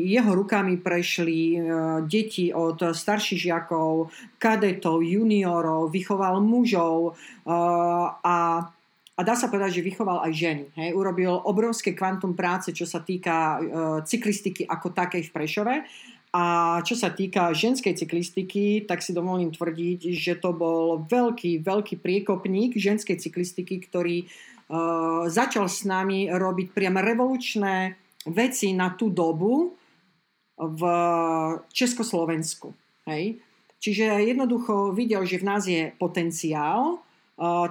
[0.07, 1.59] Jeho rukami prešli e,
[2.07, 4.07] deti od starších žiakov,
[4.39, 7.51] kadetov, juniorov, vychoval mužov e,
[8.23, 8.37] a
[9.15, 10.65] a dá sa povedať, že vychoval aj ženy.
[10.75, 10.89] Hej.
[10.91, 13.59] Urobil obrovské kvantum práce, čo sa týka e,
[14.03, 15.75] cyklistiky ako takej v Prešove
[16.35, 16.43] a
[16.83, 22.75] čo sa týka ženskej cyklistiky, tak si dovolím tvrdiť, že to bol veľký, veľký priekopník
[22.75, 24.54] ženskej cyklistiky, ktorý uh,
[25.29, 27.93] začal s nami robiť priam revolučné
[28.29, 29.77] veci na tú dobu
[30.57, 30.81] v
[31.69, 32.73] Československu.
[33.05, 33.37] Hej?
[33.77, 36.97] Čiže jednoducho videl, že v nás je potenciál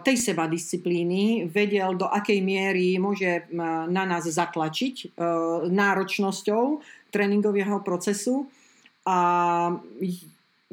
[0.05, 3.49] tej seba disciplíny, vedel, do akej miery môže
[3.89, 5.17] na nás zatlačiť
[5.73, 8.45] náročnosťou, tréningového procesu
[9.09, 9.19] a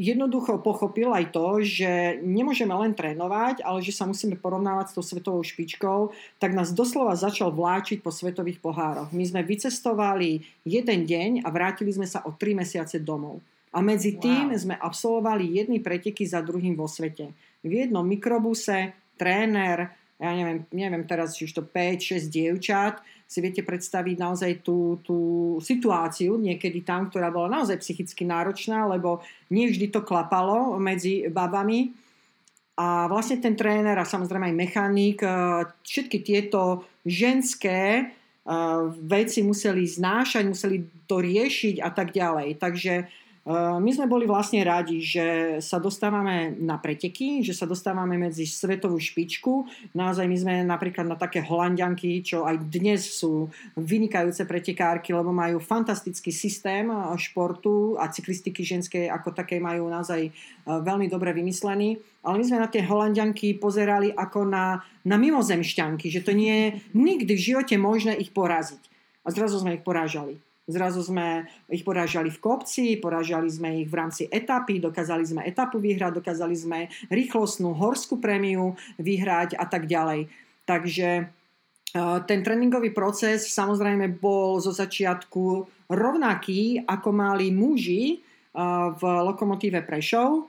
[0.01, 5.05] jednoducho pochopil aj to, že nemôžeme len trénovať, ale že sa musíme porovnávať s tou
[5.05, 6.09] svetovou špičkou,
[6.41, 9.13] tak nás doslova začal vláčiť po svetových pohároch.
[9.13, 13.45] My sme vycestovali jeden deň a vrátili sme sa o tri mesiace domov.
[13.71, 14.57] A medzi tým wow.
[14.57, 17.31] sme absolvovali jedny preteky za druhým vo svete.
[17.61, 22.99] V jednom mikrobuse tréner, ja neviem, neviem teraz, či už to 5-6 dievčat,
[23.31, 25.17] si viete predstaviť naozaj tú, tú
[25.63, 31.95] situáciu niekedy tam, ktorá bola naozaj psychicky náročná, lebo nie vždy to klapalo medzi babami.
[32.75, 35.31] A vlastne ten tréner a samozrejme aj mechanik, e,
[35.79, 38.03] všetky tieto ženské e,
[38.99, 42.59] veci museli znášať, museli to riešiť a tak ďalej.
[42.59, 43.07] Takže
[43.49, 49.01] my sme boli vlastne radi, že sa dostávame na preteky, že sa dostávame medzi svetovú
[49.01, 49.65] špičku.
[49.97, 55.57] Naozaj my sme napríklad na také holandianky, čo aj dnes sú vynikajúce pretekárky, lebo majú
[55.57, 60.29] fantastický systém športu a cyklistiky ženskej ako také majú naozaj
[60.69, 61.97] veľmi dobre vymyslený.
[62.21, 66.67] Ale my sme na tie holandianky pozerali ako na, na mimozemšťanky, že to nie je
[66.93, 68.85] nikdy v živote možné ich poraziť.
[69.25, 70.37] A zrazu sme ich porážali.
[70.69, 75.81] Zrazu sme ich porážali v kopci, porážali sme ich v rámci etapy, dokázali sme etapu
[75.81, 80.29] vyhrať, dokázali sme rýchlostnú horskú prémiu vyhrať a tak ďalej.
[80.69, 81.23] Takže e,
[82.29, 88.17] ten tréningový proces samozrejme bol zo začiatku rovnaký, ako mali muži e,
[88.95, 90.45] v lokomotíve Prešov,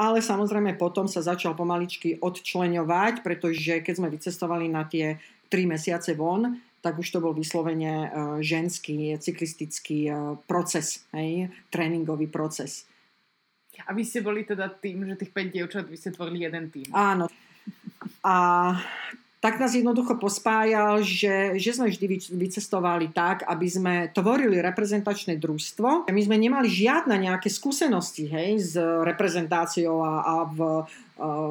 [0.00, 5.18] ale samozrejme potom sa začal pomaličky odčleňovať, pretože keď sme vycestovali na tie
[5.50, 8.08] tri mesiace von, tak už to bol vyslovene e,
[8.40, 10.12] ženský cyklistický e,
[10.48, 12.88] proces, hej, tréningový proces.
[13.86, 16.88] A vy ste boli teda tým, že tých 5 dievčat, vy ste tvorili jeden tým.
[16.92, 17.28] Áno.
[18.20, 18.34] A
[19.40, 26.12] tak nás jednoducho pospájal, že, že sme vždy vycestovali tak, aby sme tvorili reprezentačné družstvo.
[26.12, 30.84] My sme nemali žiadne nejaké skúsenosti hej, s reprezentáciou a, a v,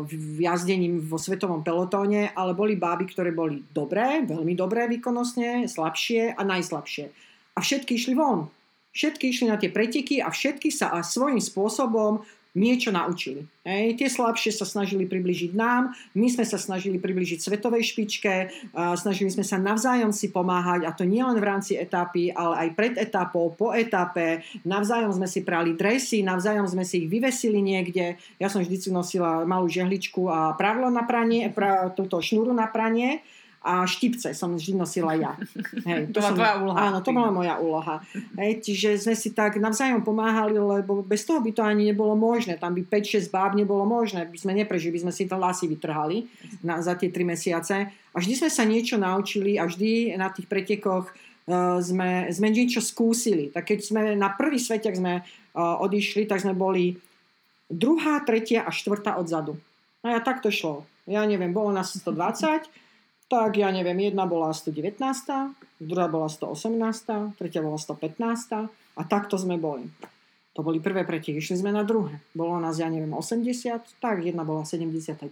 [0.06, 6.38] v jazdením vo svetovom pelotóne, ale boli báby, ktoré boli dobré, veľmi dobré výkonnostne, slabšie
[6.38, 7.10] a najslabšie.
[7.58, 8.54] A všetky išli von.
[8.94, 12.22] Všetky išli na tie preteky a všetky sa a svojím spôsobom
[12.58, 13.46] niečo naučili.
[13.62, 14.02] Hej.
[14.02, 19.46] Tie slabšie sa snažili približiť nám, my sme sa snažili približiť svetovej špičke, snažili sme
[19.46, 23.54] sa navzájom si pomáhať a to nie len v rámci etapy, ale aj pred etapou,
[23.54, 24.42] po etape.
[24.66, 28.18] Navzájom sme si prali dresy, navzájom sme si ich vyvesili niekde.
[28.42, 33.22] Ja som vždy nosila malú žehličku a pravlo na pranie, pra, túto šnúru na pranie
[33.60, 35.36] a štipce som vždy nosila ja.
[35.88, 36.78] Hej, to, bola tvoja úloha.
[36.80, 38.00] Áno, to bola moja úloha.
[38.40, 42.56] Hej, čiže sme si tak navzájom pomáhali, lebo bez toho by to ani nebolo možné.
[42.56, 44.24] Tam by 5-6 báb nebolo možné.
[44.32, 46.24] By sme neprežili, by sme si to vlasy vytrhali
[46.64, 47.76] na, za tie 3 mesiace.
[47.92, 52.80] A vždy sme sa niečo naučili a vždy na tých pretekoch uh, sme, sme niečo
[52.80, 53.52] skúsili.
[53.52, 56.96] Tak keď sme na prvý svetek sme uh, odišli, tak sme boli
[57.68, 59.60] druhá, tretia a štvrtá odzadu.
[60.00, 60.88] No ja tak to šlo.
[61.10, 62.89] Ja neviem, bolo nás 120,
[63.30, 64.98] tak ja neviem, jedna bola 119,
[65.78, 69.86] druhá bola 118, tretia bola 115 a takto sme boli.
[70.58, 72.20] To boli prvé preteky, išli sme na druhé.
[72.34, 75.30] Bolo nás, ja neviem, 80, tak jedna bola 79,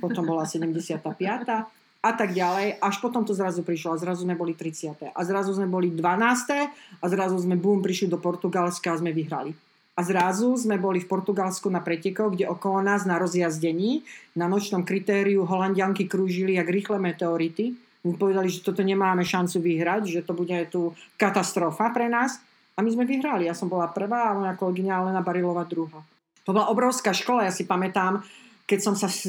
[0.00, 1.02] potom bola 75
[2.00, 2.80] a tak ďalej.
[2.80, 5.12] Až potom to zrazu prišlo a zrazu sme boli 30.
[5.12, 6.00] A zrazu sme boli 12.
[7.02, 9.52] a zrazu sme bum, prišli do Portugalska a sme vyhrali.
[10.00, 14.00] A zrazu sme boli v Portugalsku na pretekoch, kde okolo nás na rozjazdení,
[14.32, 17.76] na nočnom kritériu holandianky krúžili jak rýchle meteority.
[18.08, 22.40] My povedali, že toto nemáme šancu vyhrať, že to bude tu katastrofa pre nás.
[22.72, 23.44] A my sme vyhrali.
[23.44, 26.00] Ja som bola prvá a moja kolegyňa Alena Barilová druhá.
[26.48, 28.24] To bola obrovská škola, ja si pamätám,
[28.64, 29.28] keď som sa s-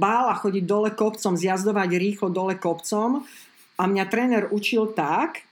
[0.00, 3.28] bála chodiť dole kopcom, zjazdovať rýchlo dole kopcom
[3.76, 5.44] a mňa tréner učil tak,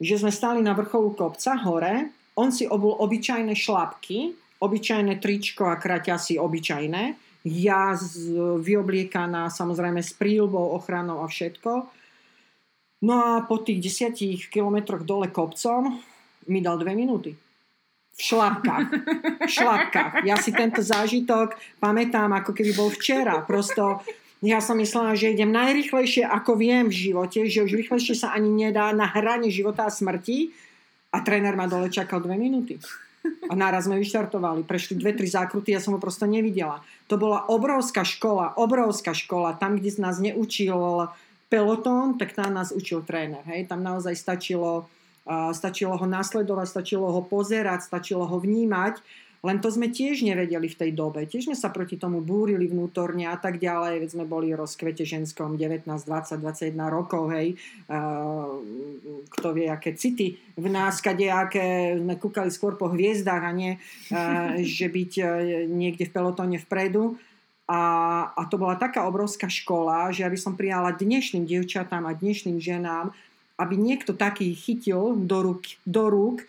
[0.00, 5.76] že sme stali na vrcholu kopca hore, on si obul obyčajné šlapky, obyčajné tričko a
[5.76, 7.02] kraťasy obyčajné,
[7.42, 11.70] ja z, vyobliekaná samozrejme s príľbou, ochranou a všetko.
[13.02, 15.98] No a po tých desiatich kilometroch dole kopcom
[16.46, 17.34] mi dal dve minúty.
[18.14, 18.86] V šlapkách.
[19.42, 20.12] V šlapkách.
[20.22, 23.42] Ja si tento zážitok pamätám, ako keby bol včera.
[23.42, 24.06] Prosto
[24.42, 28.50] ja som myslela, že idem najrychlejšie, ako viem v živote, že už rýchlejšie sa ani
[28.50, 30.50] nedá na hrane života a smrti.
[31.12, 32.80] A tréner ma dole čakal dve minúty.
[33.22, 34.66] A naraz sme vyštartovali.
[34.66, 36.82] Prešli dve, tri zákruty, ja som ho prosto nevidela.
[37.06, 39.54] To bola obrovská škola, obrovská škola.
[39.54, 41.06] Tam, kde nás neučil
[41.52, 43.44] pelotón, tak tam nás učil tréner.
[43.46, 43.68] Hej?
[43.68, 44.88] Tam naozaj stačilo,
[45.28, 48.98] uh, stačilo ho nasledovať, stačilo ho pozerať, stačilo ho vnímať.
[49.42, 51.26] Len to sme tiež nevedeli v tej dobe.
[51.26, 53.98] Tiež sme sa proti tomu búrili vnútorne a tak ďalej.
[53.98, 57.58] Veď sme boli rozkvete ženskom 19, 20, 21 rokov, hej.
[57.90, 58.62] Uh,
[59.34, 63.82] kto vie, aké city v nás, kade aké sme kúkali skôr po hviezdách a nie,
[64.14, 65.26] uh, že byť uh,
[65.66, 67.18] niekde v pelotóne vpredu.
[67.66, 67.80] A,
[68.38, 72.62] a to bola taká obrovská škola, že ja by som prijala dnešným dievčatám a dnešným
[72.62, 73.10] ženám,
[73.58, 76.46] aby niekto taký chytil do rúk, do rúk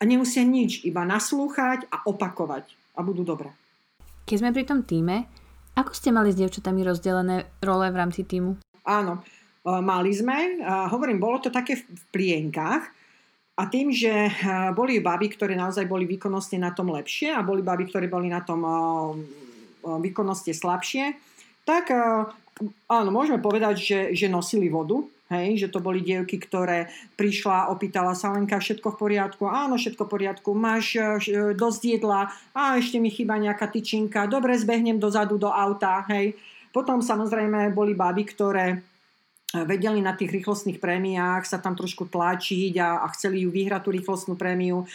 [0.00, 2.64] a nemusia nič, iba naslúchať a opakovať
[2.96, 3.52] a budú dobré.
[4.24, 5.28] Keď sme pri tom týme,
[5.76, 8.56] ako ste mali s dievčatami rozdelené role v rámci týmu?
[8.88, 9.22] Áno, e,
[9.68, 12.84] mali sme, e, hovorím, bolo to také v plienkách
[13.60, 14.32] a tým, že e,
[14.72, 18.40] boli baby, ktoré naozaj boli výkonnostne na tom lepšie a boli baby, ktoré boli na
[18.40, 18.64] tom
[19.80, 21.16] výkonnosti slabšie,
[21.64, 21.88] tak
[22.84, 25.00] áno, môžeme povedať, že, že nosili vodu,
[25.30, 30.02] Hej, že to boli dievky, ktoré prišla, opýtala sa Lenka, všetko v poriadku, áno, všetko
[30.02, 35.38] v poriadku, máš e, dosť jedla, a ešte mi chýba nejaká tyčinka, dobre, zbehnem dozadu
[35.38, 36.34] do auta, hej.
[36.74, 38.82] Potom samozrejme boli baby, ktoré
[39.50, 43.90] vedeli na tých rýchlostných prémiách sa tam trošku tlačiť a, a chceli ju vyhrať tú
[43.90, 44.86] rýchlostnú prémiu,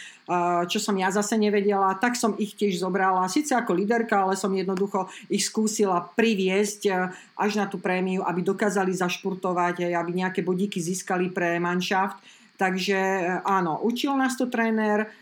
[0.72, 4.48] čo som ja zase nevedela, tak som ich tiež zobrala, síce ako líderka, ale som
[4.56, 11.28] jednoducho ich skúsila priviesť až na tú prémiu, aby dokázali zašpurtovať, aby nejaké bodíky získali
[11.28, 12.16] pre manšaft.
[12.56, 12.96] Takže
[13.44, 15.12] áno, učil nás to tréner,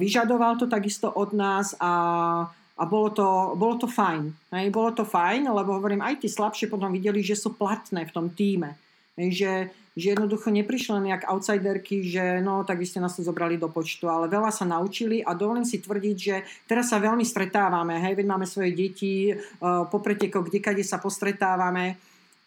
[0.00, 1.92] vyžadoval to takisto od nás a
[2.78, 4.30] a bolo to, bolo to fajn.
[4.54, 8.14] Hej, bolo to fajn, lebo hovorím, aj tí slabšie potom videli, že sú platné v
[8.14, 8.78] tom týme.
[9.18, 9.52] Hej, že,
[9.98, 13.66] že jednoducho neprišli len jak outsiderky, že no, tak vy ste nás to zobrali do
[13.66, 18.14] počtu, ale veľa sa naučili a dovolím si tvrdiť, že teraz sa veľmi stretávame, hej,
[18.14, 21.98] veď máme svoje deti, uh, po pretekoch, kdekade sa postretávame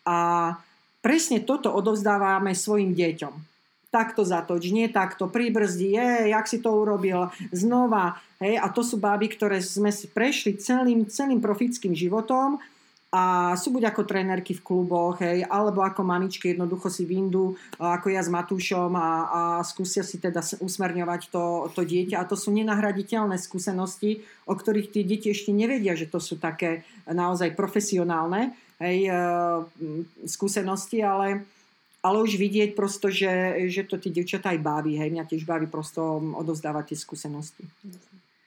[0.07, 0.55] a
[1.03, 3.50] presne toto odovzdávame svojim deťom
[3.91, 8.95] takto zatoč, nie takto, pribrzdi, je, jak si to urobil, znova, hej, a to sú
[8.95, 12.63] báby, ktoré sme si prešli celým, celým profickým životom
[13.11, 18.07] a sú buď ako trénerky v kluboch, hej, alebo ako mamičky jednoducho si vyndú, ako
[18.07, 22.23] ja s Matúšom a, a skúsia si teda usmerňovať to, to dieťa.
[22.23, 26.87] A to sú nenahraditeľné skúsenosti, o ktorých tí deti ešte nevedia, že to sú také
[27.03, 29.11] naozaj profesionálne hej,
[30.23, 31.43] skúsenosti, ale
[32.01, 33.29] ale už vidieť prosto, že,
[33.69, 37.63] že to tie devčatá aj baví, hej, mňa tiež baví prosto odovzdávať tie skúsenosti.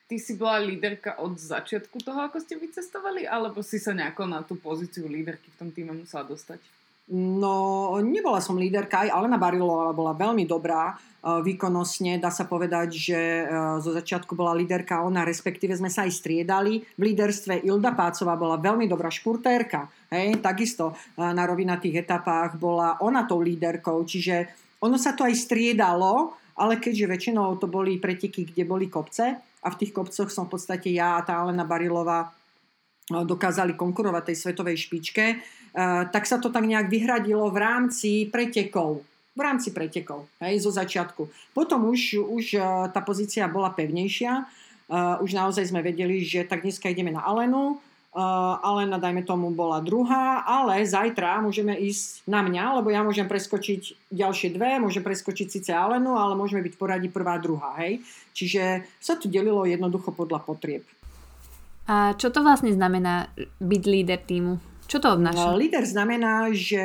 [0.04, 4.44] Ty si bola líderka od začiatku toho, ako ste vycestovali, alebo si sa nejako na
[4.44, 6.60] tú pozíciu líderky v tom týme musela dostať?
[7.12, 12.16] No, nebola som líderka, aj Alena Barilová bola veľmi dobrá výkonnostne.
[12.16, 13.20] Dá sa povedať, že
[13.84, 16.80] zo začiatku bola líderka ona, respektíve sme sa aj striedali.
[16.80, 19.88] V líderstve Ilda Pácová bola veľmi dobrá špurtérka.
[20.08, 24.48] Hej, takisto na rovinatých etapách bola ona tou líderkou, čiže
[24.80, 29.68] ono sa to aj striedalo, ale keďže väčšinou to boli preteky, kde boli kopce a
[29.68, 32.32] v tých kopcoch som v podstate ja a tá Alena Barilová
[33.04, 35.24] dokázali konkurovať tej svetovej špičke,
[35.74, 39.02] tak sa to tak nejak vyhradilo v rámci pretekov.
[39.34, 41.26] V rámci pretekov, hej, zo začiatku.
[41.50, 42.54] Potom už, už
[42.94, 44.46] tá pozícia bola pevnejšia,
[45.18, 47.82] už naozaj sme vedeli, že tak dneska ideme na Alenu,
[48.14, 54.14] Alena, dajme tomu, bola druhá, ale zajtra môžeme ísť na mňa, lebo ja môžem preskočiť
[54.14, 58.06] ďalšie dve, môžem preskočiť síce Alenu, ale môžeme byť poradí prvá, druhá, hej.
[58.30, 60.86] Čiže sa to delilo jednoducho podľa potrieb.
[61.90, 64.62] A čo to vlastne znamená byť líder týmu?
[64.84, 65.36] Čo to obnáša?
[65.36, 66.84] No, líder znamená, že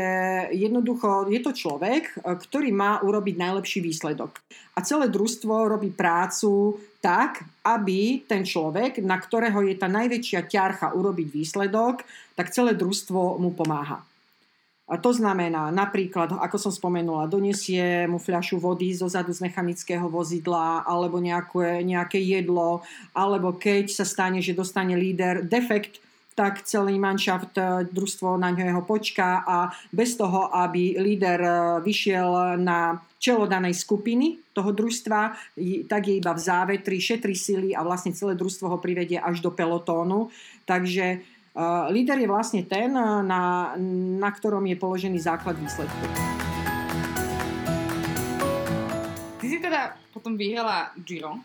[0.56, 4.40] jednoducho je to človek, ktorý má urobiť najlepší výsledok.
[4.74, 10.96] A celé družstvo robí prácu tak, aby ten človek, na ktorého je tá najväčšia ťarcha
[10.96, 12.08] urobiť výsledok,
[12.40, 14.00] tak celé družstvo mu pomáha.
[14.90, 20.10] A to znamená napríklad, ako som spomenula, donesie mu fľašu vody zo zadu z mechanického
[20.10, 22.82] vozidla alebo nejaké, nejaké jedlo,
[23.14, 26.02] alebo keď sa stane, že dostane líder defekt
[26.40, 31.52] tak celý manšaft e, družstvo na ňo jeho počká a bez toho, aby líder e,
[31.84, 35.36] vyšiel na čelo danej skupiny toho družstva,
[35.92, 39.52] tak je iba v závetri, šetri sily a vlastne celé družstvo ho privedie až do
[39.52, 40.32] pelotónu.
[40.64, 43.76] Takže uh, líder je vlastne ten, na,
[44.16, 46.04] na ktorom je položený základ výsledku.
[49.40, 51.44] Ty si teda potom vyhrala Giro um,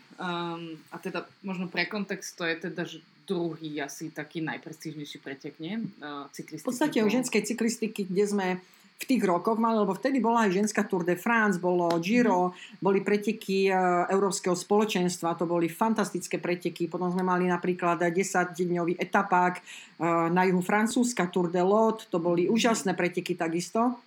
[0.91, 5.81] a teda možno pre kontext to je teda, že druhý asi taký najprestížnejší pretek, nie?
[5.99, 6.63] Uh, cyklistiky.
[6.63, 8.47] V podstate o ženskej cyklistiky, kde sme
[8.95, 12.79] v tých rokoch mali, lebo vtedy bola aj ženská Tour de France, bolo Giro, mm.
[12.79, 16.87] boli preteky uh, Európskeho spoločenstva, to boli fantastické preteky.
[16.87, 22.47] Potom sme mali napríklad 10-dňový etapák uh, na juhu Francúzska, Tour de Lot, to boli
[22.47, 23.99] úžasné preteky takisto.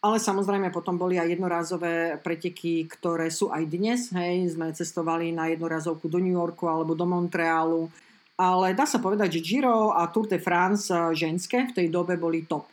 [0.00, 4.08] Ale samozrejme potom boli aj jednorázové preteky, ktoré sú aj dnes.
[4.16, 7.92] Hej, sme cestovali na jednorazovku do New Yorku alebo do Montrealu
[8.40, 12.16] ale dá sa povedať, že Giro a Tour de France eh, ženské v tej dobe
[12.16, 12.64] boli top.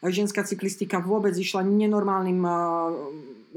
[0.00, 2.56] Ženská cyklistika vôbec išla nenormálnym, eh,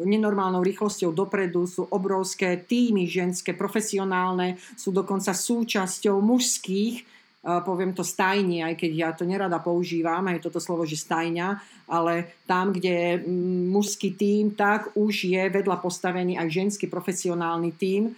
[0.03, 8.03] nenormálnou rýchlosťou dopredu, sú obrovské týmy ženské, profesionálne, sú dokonca súčasťou mužských, eh, poviem to
[8.03, 12.91] stajni, aj keď ja to nerada používam, aj toto slovo, že stajňa, ale tam, kde
[12.91, 18.11] je mm, mužský tým, tak už je vedľa postavený aj ženský profesionálny tým,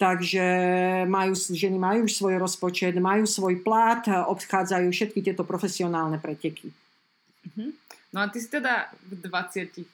[0.00, 0.44] Takže
[1.04, 6.72] majú, ženy majú už svoj rozpočet, majú svoj plát, obchádzajú všetky tieto profesionálne preteky.
[7.44, 7.76] Uh-huh.
[8.08, 9.84] No a ty si teda v 21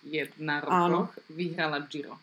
[0.63, 1.11] rokoch Áno.
[1.27, 2.15] vyhrala Giro.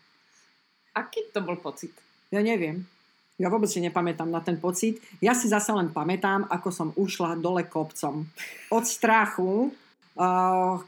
[0.96, 1.92] Aký to bol pocit?
[2.32, 2.88] Ja neviem.
[3.36, 5.04] Ja vôbec si nepamätám na ten pocit.
[5.20, 8.30] Ja si zase len pamätám, ako som ušla dole kopcom.
[8.72, 9.74] Od strachu,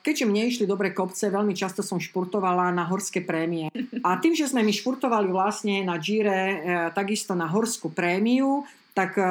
[0.05, 3.73] Keďže mne išli dobre kopce, veľmi často som špurtovala na horské prémie.
[4.05, 6.57] A tým, že sme my špurtovali vlastne na Gire e,
[6.93, 8.61] takisto na horskú prémiu,
[8.93, 9.26] tak e,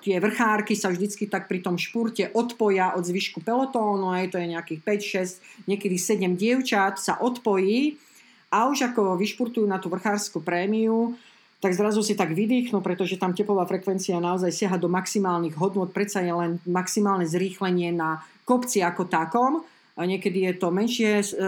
[0.00, 4.56] tie vrchárky sa vždycky tak pri tom špurte odpoja od zvyšku pelotónu, aj to je
[4.56, 8.00] nejakých 5, 6, niekedy 7 dievčat sa odpojí
[8.48, 11.12] a už ako vyšpurtujú na tú vrchárskú prémiu,
[11.60, 16.24] tak zrazu si tak vydýchnú, pretože tam tepová frekvencia naozaj siaha do maximálnych hodnot, predsa
[16.24, 19.60] je len maximálne zrýchlenie na kopci ako takom.
[20.00, 21.44] Niekedy je to menšie, e, e,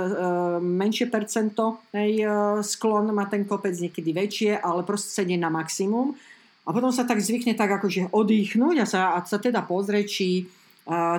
[0.61, 2.29] menšie percento, hej, e,
[2.61, 6.13] sklon má ten kopec, niekedy väčšie, ale proste sedie na maximum.
[6.69, 10.29] A potom sa tak zvykne tak akože odýchnuť a sa, a sa teda pozrieť, či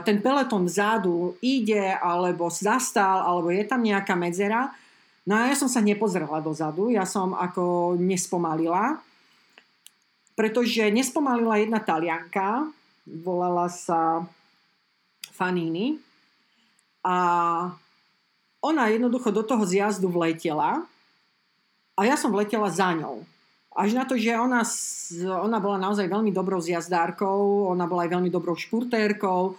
[0.04, 4.76] ten peleton vzadu ide, alebo zastal, alebo je tam nejaká medzera.
[5.24, 9.00] No a ja som sa nepozrela dozadu, ja som ako nespomalila,
[10.36, 12.68] pretože nespomalila jedna talianka,
[13.08, 14.28] volala sa
[15.32, 15.96] Fanini
[17.08, 17.16] a
[18.64, 20.84] ona jednoducho do toho zjazdu vletela
[21.96, 23.24] a ja som vletela za ňou.
[23.74, 24.62] Až na to, že ona,
[25.40, 29.58] ona bola naozaj veľmi dobrou zjazdárkou, ona bola aj veľmi dobrou špurtérkou,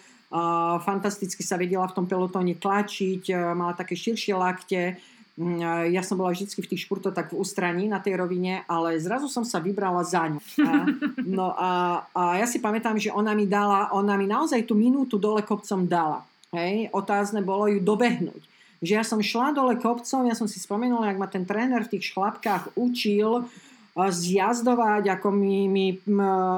[0.84, 5.00] fantasticky sa vedela v tom pelotóne tlačiť, mala také širšie lakte,
[5.90, 9.26] ja som bola vždy v tých špurtoch tak v ústraní na tej rovine, ale zrazu
[9.26, 10.38] som sa vybrala za ňu.
[10.62, 10.70] A,
[11.26, 11.70] no a,
[12.14, 15.90] a ja si pamätám, že ona mi dala, ona mi naozaj tú minútu dole kopcom
[15.90, 16.22] dala.
[16.54, 16.86] Hej?
[16.94, 18.42] Otázne bolo ju dobehnúť.
[18.78, 21.98] Že ja som šla dole kopcom, ja som si spomenula, jak ma ten tréner v
[21.98, 23.50] tých šlapkách učil,
[23.94, 25.94] zjazdovať, ako mi, mi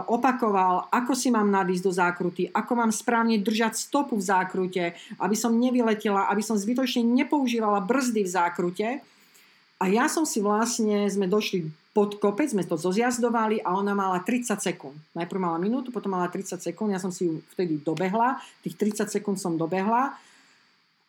[0.09, 4.85] opakoval, ako si mám nadísť do zákruty, ako mám správne držať stopu v zákrute,
[5.21, 8.89] aby som nevyletela, aby som zbytočne nepoužívala brzdy v zákrute.
[9.77, 14.25] A ja som si vlastne, sme došli pod kopec, sme to zozjazdovali a ona mala
[14.25, 14.97] 30 sekúnd.
[15.13, 19.13] Najprv mala minútu, potom mala 30 sekúnd, ja som si ju vtedy dobehla, tých 30
[19.13, 20.17] sekúnd som dobehla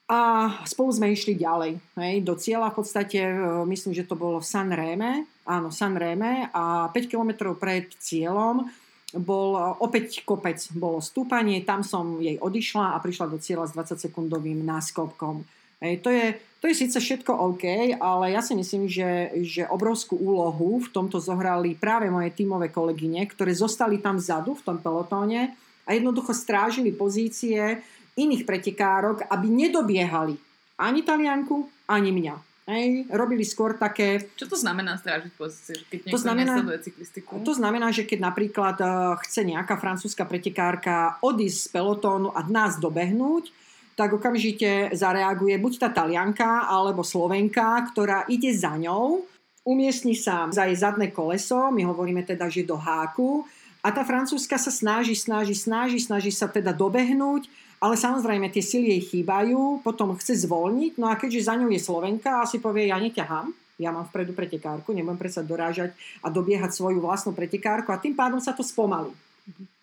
[0.08, 0.20] a
[0.64, 3.36] spolu sme išli ďalej, hej, do cieľa v podstate, e,
[3.68, 8.68] myslím, že to bolo v San Réme, áno, San a 5 km pred cieľom
[9.16, 14.60] bol opäť kopec, bolo stúpanie, tam som jej odišla a prišla do cieľa s 20-sekundovým
[14.68, 15.48] náskokom.
[15.80, 20.18] Hej, to, je, to je síce všetko OK, ale ja si myslím, že, že obrovskú
[20.18, 25.54] úlohu v tomto zohrali práve moje tímové kolegyne, ktoré zostali tam vzadu v tom pelotóne
[25.88, 27.80] a jednoducho strážili pozície,
[28.18, 30.36] iných pretekárok, aby nedobiehali
[30.82, 32.36] ani Talianku, ani mňa.
[32.68, 34.28] Hej, robili skôr také...
[34.36, 35.88] Čo to znamená strážiť pozície?
[35.88, 37.40] Keď to znamená, cyklistiku?
[37.48, 42.76] To znamená, že keď napríklad uh, chce nejaká francúzska pretekárka odísť z pelotónu a nás
[42.76, 43.56] dobehnúť,
[43.96, 49.24] tak okamžite zareaguje buď tá Talianka alebo Slovenka, ktorá ide za ňou,
[49.64, 53.48] umiestni sa za jej zadné koleso, my hovoríme teda, že do háku,
[53.80, 57.48] a tá francúzska sa snaží, snaží, snaží, snaží sa teda dobehnúť,
[57.78, 61.82] ale samozrejme tie sily jej chýbajú, potom chce zvolniť, no a keďže za ňou je
[61.82, 65.94] Slovenka, asi povie, ja neťahám, ja mám vpredu pretekárku, nebudem predsa dorážať
[66.26, 69.14] a dobiehať svoju vlastnú pretekárku a tým pádom sa to spomalí.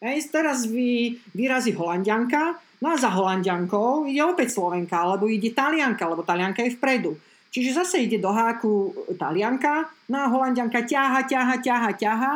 [0.02, 6.04] Hej, teraz vy, vyrazí Holandianka, no a za Holandiankou ide opäť Slovenka, alebo ide Talianka,
[6.10, 7.16] lebo Talianka je vpredu.
[7.54, 12.34] Čiže zase ide do háku Talianka, no a Holandianka ťaha, ťaha, ťaha, ťaha,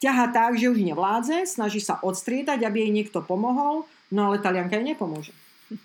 [0.00, 3.84] ťaha tak, že už nevládze, snaží sa odstriedať, aby jej niekto pomohol,
[4.14, 5.34] no ale Talianka jej nepomôže.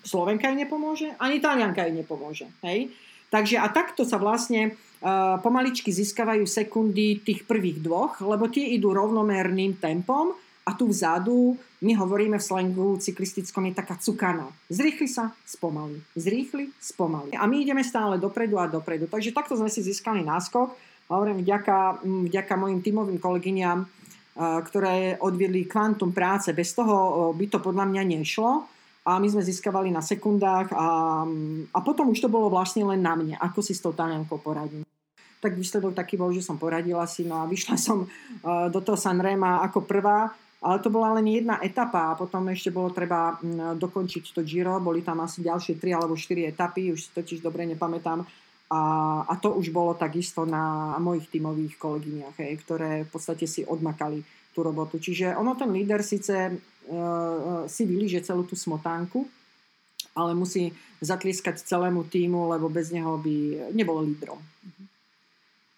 [0.06, 2.46] Slovenka jej nepomôže, ani Talianka jej nepomôže.
[2.62, 2.94] Hej?
[3.30, 8.94] Takže a takto sa vlastne uh, pomaličky získavajú sekundy tých prvých dvoch, lebo tie idú
[8.94, 10.34] rovnomerným tempom
[10.66, 14.46] a tu vzadu, my hovoríme v slangu cyklistickom, je taká cukana.
[14.68, 15.98] Zrýchli sa, spomalí.
[16.14, 17.32] Zrýchli, spomalí.
[17.34, 19.08] A my ideme stále dopredu a dopredu.
[19.08, 20.76] Takže takto sme si získali náskok.
[21.10, 23.82] Hovorím vďaka, vďaka mojim tímovým kolegyňam,
[24.36, 26.54] ktoré odviedli kvantum práce.
[26.54, 28.50] Bez toho by to podľa mňa nešlo.
[29.08, 31.24] A my sme získavali na sekundách a,
[31.72, 34.84] a potom už to bolo vlastne len na mne, ako si s tou Taliankou poradím
[35.40, 38.04] tak výsledok taký bol, že som poradila si, no a vyšla som
[38.44, 40.28] do toho Sanrema ako prvá
[40.60, 43.40] ale to bola len jedna etapa a potom ešte bolo treba
[43.80, 44.76] dokončiť to Giro.
[44.76, 48.20] Boli tam asi ďalšie tri alebo štyri etapy, už si totiž dobre nepamätám.
[48.70, 48.82] A,
[49.26, 54.22] a to už bolo takisto na mojich tímových kolegyniach, hej, ktoré v podstate si odmakali
[54.54, 55.02] tú robotu.
[55.02, 56.52] Čiže ono ten líder síce e,
[57.66, 59.26] si vylíže celú tú smotánku,
[60.14, 60.70] ale musí
[61.02, 64.38] zatlieskať celému týmu, lebo bez neho by nebolo lídrom.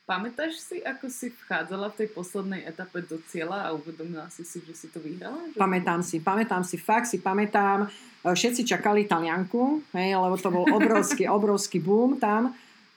[0.02, 4.60] Pamätáš si, ako si vchádzala v tej poslednej etape do cieľa a uvedomila si si,
[4.60, 5.48] že si to vyhrala?
[5.48, 5.56] Že...
[5.56, 7.88] Pamätám si, pamätám si, fakt si pamätám.
[7.88, 12.52] E, všetci čakali Talianku, hej, lebo to bol obrovský, obrovský boom tam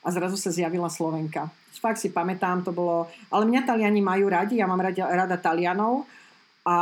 [0.06, 1.49] a zrazu sa zjavila Slovenka.
[1.82, 3.10] Fakt si pamätám, to bolo...
[3.34, 6.06] Ale mňa Taliani majú radi, ja mám rada, rada Talianov
[6.66, 6.78] a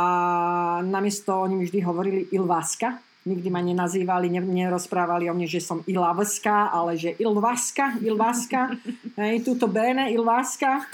[0.80, 6.72] namiesto oni mi vždy hovorili Ilváska, nikdy ma nenazývali, nerozprávali o mne, že som Ilavská,
[6.72, 8.76] ale že Ilvaska, Ilvaska,
[9.20, 10.84] hej, tuto bene, Ilvaska,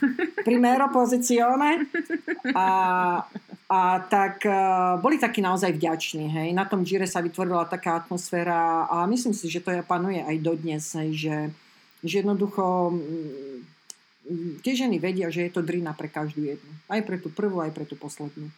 [0.46, 1.90] primero posizione.
[2.54, 2.66] A,
[3.66, 6.48] a tak uh, boli takí naozaj vďační, hej.
[6.54, 10.36] Na tom Gire sa vytvorila taká atmosféra a myslím si, že to ja panuje aj
[10.38, 11.36] dodnes, hej, že,
[12.04, 16.72] že jednoducho mm, tie ženy vedia, že je to drina pre každú jednu.
[16.86, 18.48] Aj pre tú prvú, aj pre tú poslednú.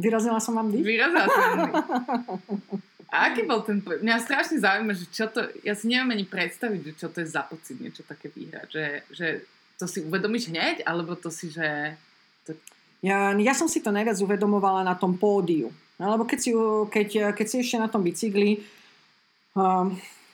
[0.00, 0.86] Vyrazila som vám dých?
[0.86, 1.76] Vyrazila som vám dých.
[3.10, 3.82] A aký bol ten...
[3.82, 5.42] Mňa strašne zaujíma, že čo to...
[5.66, 8.70] Ja si neviem ani predstaviť, čo to je za pocit niečo také vyhrať.
[8.70, 9.26] Že, že
[9.82, 11.98] to si uvedomíš hneď, alebo to si, že...
[12.46, 12.54] To...
[13.02, 15.74] Ja, ja som si to najviac uvedomovala na tom pódiu.
[15.98, 16.50] Lebo keď si,
[16.88, 18.62] keď, keď si ešte na tom bicykli,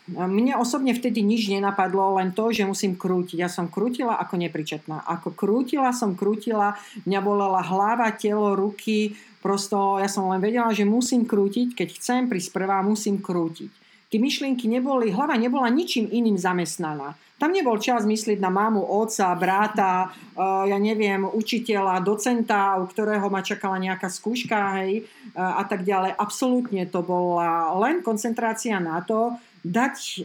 [0.07, 3.43] mne osobne vtedy nič nenapadlo, len to, že musím krútiť.
[3.43, 5.03] Ja som krútila ako nepričetná.
[5.03, 10.87] Ako krútila som krútila, mňa bolela hlava, telo, ruky, prosto ja som len vedela, že
[10.87, 13.71] musím krútiť, keď chcem prísť prvá, musím krútiť.
[14.07, 17.19] Tie myšlienky neboli, hlava nebola ničím iným zamestnaná.
[17.37, 23.29] Tam nebol čas myslieť na mamu, otca, bráta, uh, ja neviem, učiteľa, docenta, u ktorého
[23.29, 25.05] ma čakala nejaká skúška, hej,
[25.37, 26.17] uh, a tak ďalej.
[26.17, 30.23] Absolútne to bola len koncentrácia na to, dať, e,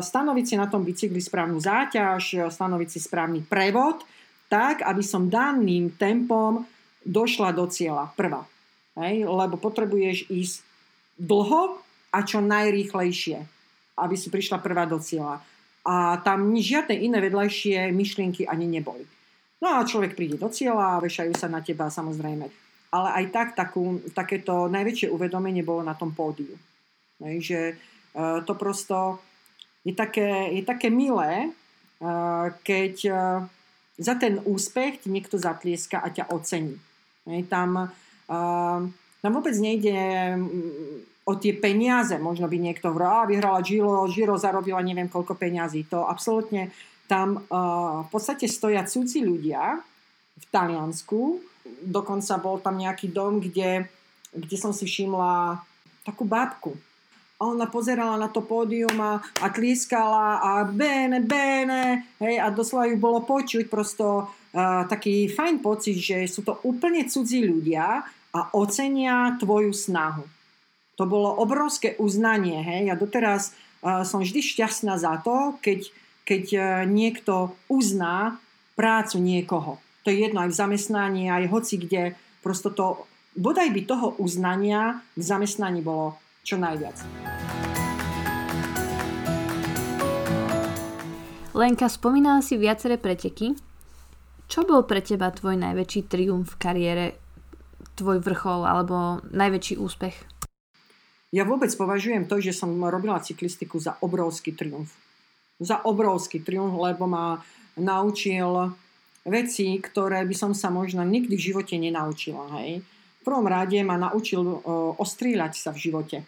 [0.00, 4.00] stanoviť si na tom bicykli správnu záťaž, stanoviť si správny prevod,
[4.48, 6.64] tak, aby som daným tempom
[7.04, 8.48] došla do cieľa prvá.
[8.96, 9.28] Hej?
[9.28, 10.56] Lebo potrebuješ ísť
[11.20, 11.80] dlho
[12.12, 13.38] a čo najrýchlejšie,
[14.00, 15.40] aby si prišla prvá do cieľa.
[15.82, 19.02] A tam žiadne iné vedľajšie myšlienky ani neboli.
[19.58, 22.46] No a človek príde do cieľa a vešajú sa na teba samozrejme.
[22.92, 26.54] Ale aj tak takú, takéto najväčšie uvedomenie bolo na tom pódiu.
[27.22, 27.60] Hej, že
[28.12, 29.18] Eh, to prosto
[29.84, 33.16] je také, je také milé, eh, keď eh,
[33.96, 36.80] za ten úspech ti niekto zatlieska a ťa ocení.
[37.46, 37.86] Tam,
[39.22, 39.94] tam vôbec nejde
[41.32, 42.20] o tie peniaze.
[42.20, 45.88] Možno by niekto hovoril, vyhrala Giro, Giro zarobila neviem koľko peniazí.
[45.88, 46.68] To absolútne
[47.08, 47.48] tam
[48.04, 49.80] v podstate stoja cudzí ľudia
[50.36, 51.40] v Taliansku.
[51.88, 53.88] Dokonca bol tam nejaký dom, kde,
[54.36, 55.60] kde som si všimla
[56.04, 56.76] takú bábku,
[57.42, 62.86] a ona pozerala na to pódium a, a tlieskala a bene, bene, hej, a doslova
[62.86, 68.40] ju bolo počuť prosto uh, taký fajn pocit, že sú to úplne cudzí ľudia a
[68.54, 70.22] ocenia tvoju snahu.
[71.00, 75.88] To bolo obrovské uznanie, hej, ja doteraz uh, som vždy šťastná za to, keď,
[76.28, 78.36] keď uh, niekto uzná
[78.76, 79.80] prácu niekoho.
[80.04, 82.12] To je jedno aj v zamestnaní, aj hoci kde,
[82.44, 87.00] prosto to, bodaj by toho uznania v zamestnaní bolo čo najviac.
[91.56, 93.56] Lenka, spomínala si viaceré preteky.
[94.44, 97.06] Čo bol pre teba tvoj najväčší triumf v kariére,
[97.96, 100.31] tvoj vrchol alebo najväčší úspech?
[101.32, 104.92] Ja vôbec považujem to, že som robila cyklistiku za obrovský triumf.
[105.56, 107.40] Za obrovský triumf, lebo ma
[107.80, 108.76] naučil
[109.24, 112.60] veci, ktoré by som sa možno nikdy v živote nenaučila.
[112.60, 112.84] Hej.
[112.84, 116.18] V prvom rade ma naučil uh, ostríľať sa v živote.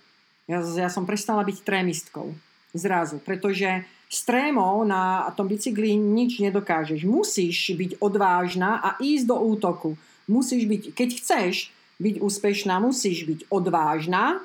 [0.48, 2.32] Ja, ja som prestala byť trémistkou
[2.72, 7.04] zrazu, pretože s trémou na tom bicykli nič nedokážeš.
[7.04, 10.00] Musíš byť odvážna a ísť do útoku.
[10.30, 11.54] Musíš byť, keď chceš
[12.00, 14.40] byť úspešná, musíš byť odvážna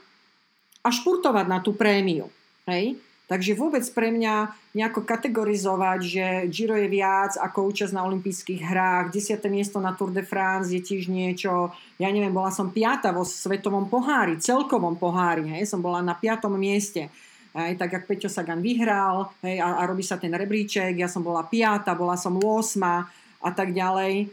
[0.89, 2.25] a špurtovať na tú prémiu.
[2.65, 2.97] Hej?
[3.29, 9.13] Takže vôbec pre mňa nejako kategorizovať, že Giro je viac ako účasť na olympijských hrách,
[9.13, 9.37] 10.
[9.53, 11.69] miesto na Tour de France je tiež niečo,
[12.01, 16.57] ja neviem, bola som piata vo svetovom pohári, celkovom pohári, hej, som bola na piatom
[16.57, 17.13] mieste.
[17.53, 21.21] Hej, tak jak Peťo Sagan vyhral hej, a, a robí sa ten rebríček, ja som
[21.21, 24.25] bola piata, bola som 8 a tak ďalej.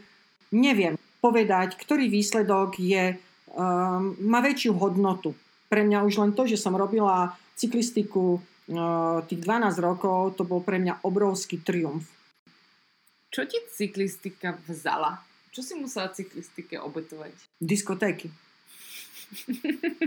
[0.57, 3.17] Neviem povedať, ktorý výsledok je,
[3.53, 5.33] um, má väčšiu hodnotu.
[5.67, 8.39] Pre mňa už len to, že som robila cyklistiku
[9.27, 12.03] tých 12 rokov to bol pre mňa obrovský triumf.
[13.31, 15.23] Čo ti cyklistika vzala?
[15.51, 17.33] Čo si musela cyklistike obetovať?
[17.59, 18.29] Diskotéky.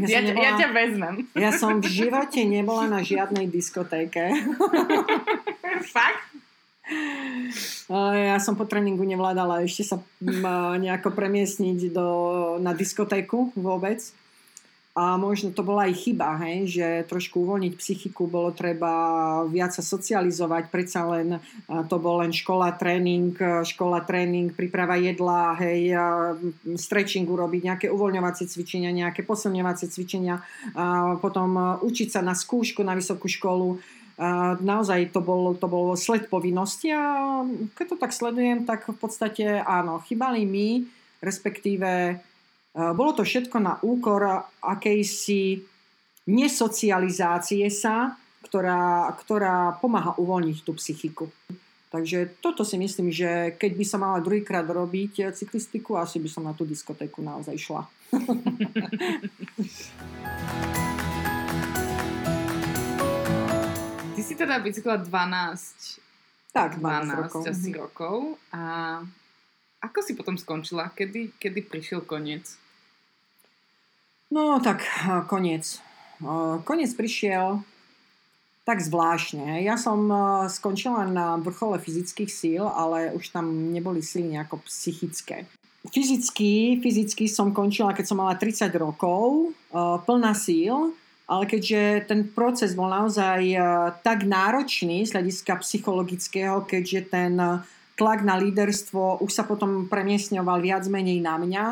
[0.00, 1.16] Ja, ja, nebola, ja ťa vezmem.
[1.36, 4.32] Ja som v živote nebola na žiadnej diskotéke.
[5.92, 6.24] Fakt?
[7.92, 10.00] Ja som po tréningu nevládala ešte sa
[10.80, 12.08] nejako premiesniť do,
[12.64, 14.00] na diskotéku vôbec.
[14.90, 18.90] A možno to bola aj chyba, hej, že trošku uvoľniť psychiku, bolo treba
[19.46, 21.38] viac sa socializovať, predsa len
[21.86, 23.30] to bol len škola, tréning,
[23.62, 25.94] škola, tréning, príprava jedla, hej,
[26.74, 30.42] stretching urobiť, nejaké uvoľňovacie cvičenia, nejaké posilňovacie cvičenia,
[30.74, 33.78] a potom učiť sa na skúšku, na vysokú školu.
[34.18, 37.40] A naozaj to bol, to bol sled povinnosti a
[37.78, 40.84] keď to tak sledujem, tak v podstate áno, chýbali mi,
[41.24, 42.20] respektíve
[42.74, 45.62] bolo to všetko na úkor akejsi
[46.30, 48.14] nesocializácie sa,
[48.46, 51.26] ktorá, ktorá pomáha uvoľniť tú psychiku.
[51.90, 56.46] Takže toto si myslím, že keď by som mala druhýkrát robiť cyklistiku, asi by som
[56.46, 57.82] na tú diskotéku naozaj šla.
[64.14, 65.10] Ty si teda bicykla 12,
[66.54, 67.42] tak, 12, 12 rokov.
[67.50, 68.38] asi rokov.
[68.54, 68.62] A
[69.80, 70.92] ako si potom skončila?
[70.92, 72.56] Kedy, kedy prišiel koniec?
[74.30, 74.84] No tak
[75.26, 75.80] koniec.
[76.68, 77.64] Koniec prišiel
[78.68, 79.64] tak zvláštne.
[79.66, 80.06] Ja som
[80.46, 85.48] skončila na vrchole fyzických síl, ale už tam neboli síly nejako psychické.
[85.90, 90.92] Fyzicky, fyzicky som končila, keď som mala 30 rokov, plná síl,
[91.24, 93.56] ale keďže ten proces bol naozaj
[94.04, 97.32] tak náročný z hľadiska psychologického, keďže ten
[98.00, 101.64] tlak na líderstvo už sa potom premiesňoval viac menej na mňa,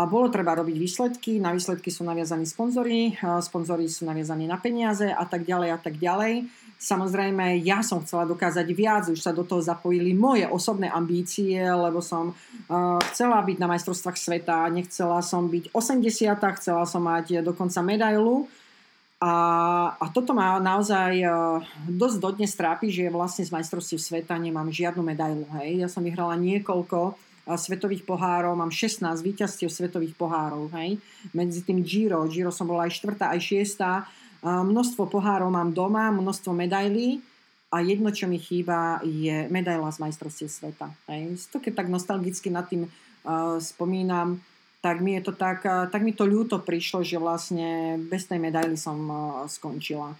[0.00, 5.04] a bolo treba robiť výsledky, na výsledky sú naviazaní sponzory, sponzory sú naviazaní na peniaze
[5.12, 6.48] a tak ďalej a tak ďalej.
[6.80, 12.00] Samozrejme, ja som chcela dokázať viac, už sa do toho zapojili moje osobné ambície, lebo
[12.00, 12.32] som
[13.12, 18.48] chcela byť na majstrovstvách sveta, nechcela som byť 80 chcela som mať dokonca medailu.
[19.20, 19.32] A,
[20.00, 25.04] a toto ma naozaj uh, dosť dodnes trápi, že vlastne z majstrovstiev sveta nemám žiadnu
[25.04, 25.44] medailu.
[25.60, 25.84] Hej.
[25.84, 27.20] Ja som vyhrala niekoľko
[27.56, 31.00] svetových pohárov, mám 16 víťazstiev svetových pohárov, hej.
[31.34, 33.90] Medzi tým Giro, Giro som bola aj štvrtá, aj šiestá.
[34.44, 37.18] Množstvo pohárov mám doma, množstvo medailí
[37.70, 40.90] a jedno, čo mi chýba, je medaila z majstrovstiev sveta.
[41.10, 41.38] Hej.
[41.50, 44.38] To keď tak nostalgicky nad tým uh, spomínam,
[44.80, 48.40] tak mi je to tak, uh, tak mi to ľúto prišlo, že vlastne bez tej
[48.40, 50.16] medaily som uh, skončila.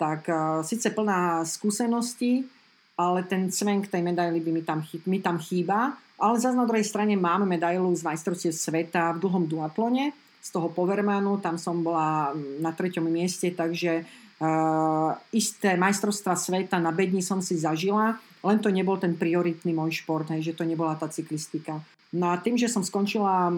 [0.00, 2.48] Tak uh, síce plná skúseností,
[2.96, 5.96] ale ten cvenk tej medaily by mi tam, mi tam chýba.
[6.20, 10.72] Ale zase na druhej strane máme medailu z majstrovstiev sveta v dlhom duatlone, z toho
[10.72, 14.04] Powermanu, tam som bola na treťom mieste, takže
[14.40, 20.00] uh, isté majstrovstva sveta na bedni som si zažila, len to nebol ten prioritný môj
[20.04, 21.80] šport, hej, že to nebola tá cyklistika.
[22.10, 23.52] No a tým, že som skončila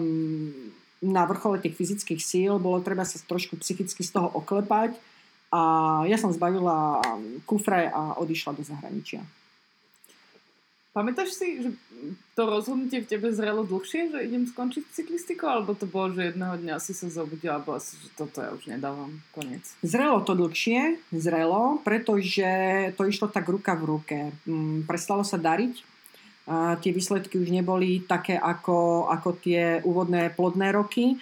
[1.03, 4.95] na vrchole tých fyzických síl, bolo treba sa trošku psychicky z toho oklepať
[5.51, 5.61] a
[6.07, 7.03] ja som zbavila
[7.43, 9.21] kufre a odišla do zahraničia.
[10.93, 11.73] Pamätáš si, že
[12.37, 16.53] to rozhodnutie v tebe zrelo dlhšie, že idem skončiť cyklistiku, alebo to bolo, že jedného
[16.61, 19.65] dňa si sa zobudila a bola že toto ja už nedávam, koniec?
[19.81, 22.45] Zrelo to dlhšie, zrelo, pretože
[22.93, 24.19] to išlo tak ruka v ruke.
[24.45, 25.81] Mm, prestalo sa dariť,
[26.43, 31.15] a tie výsledky už neboli také ako, ako tie úvodné plodné roky.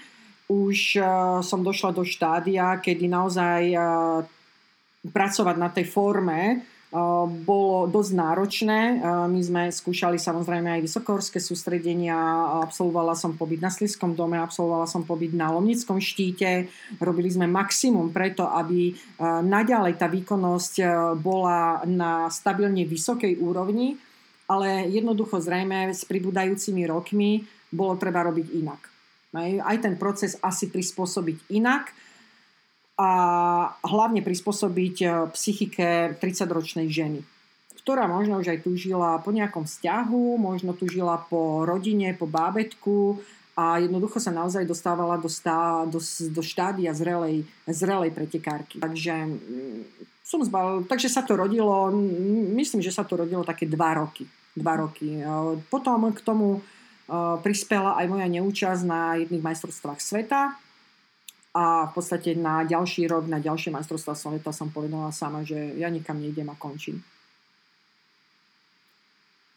[0.50, 1.06] Už uh,
[1.46, 4.26] som došla do štádia, kedy naozaj uh,
[5.06, 6.66] pracovať na tej forme
[7.48, 9.00] bolo dosť náročné.
[9.32, 12.20] My sme skúšali samozrejme aj vysokohorské sústredenia,
[12.68, 16.68] absolvovala som pobyt na Sliskom dome, absolvovala som pobyt na Lomnickom štíte.
[17.00, 18.92] Robili sme maximum preto, aby
[19.24, 20.74] naďalej tá výkonnosť
[21.24, 23.96] bola na stabilne vysokej úrovni,
[24.52, 28.82] ale jednoducho zrejme s pribúdajúcimi rokmi bolo treba robiť inak.
[29.64, 31.96] Aj ten proces asi prispôsobiť inak
[33.02, 33.10] a
[33.82, 37.26] hlavne prispôsobiť e, psychike 30-ročnej ženy,
[37.82, 43.18] ktorá možno už aj tužila po nejakom vzťahu, možno tužila po rodine, po bábetku
[43.58, 45.98] a jednoducho sa naozaj dostávala do, stá, do,
[46.30, 48.78] do štádia zrelej, zrelej pretekárky.
[48.78, 49.82] Takže mm,
[50.22, 51.90] som zbal, takže sa to rodilo,
[52.54, 54.30] myslím, že sa to rodilo také dva roky.
[54.54, 55.18] Dva roky.
[55.18, 55.26] E,
[55.74, 56.62] potom k tomu e,
[57.42, 60.54] prispela aj moja neúčasť na jedných majstrovstvách sveta,
[61.52, 65.92] a v podstate na ďalší rok, na ďalšie majstrovstvá sveta som povedala sama, že ja
[65.92, 67.04] nikam nejdem a končím.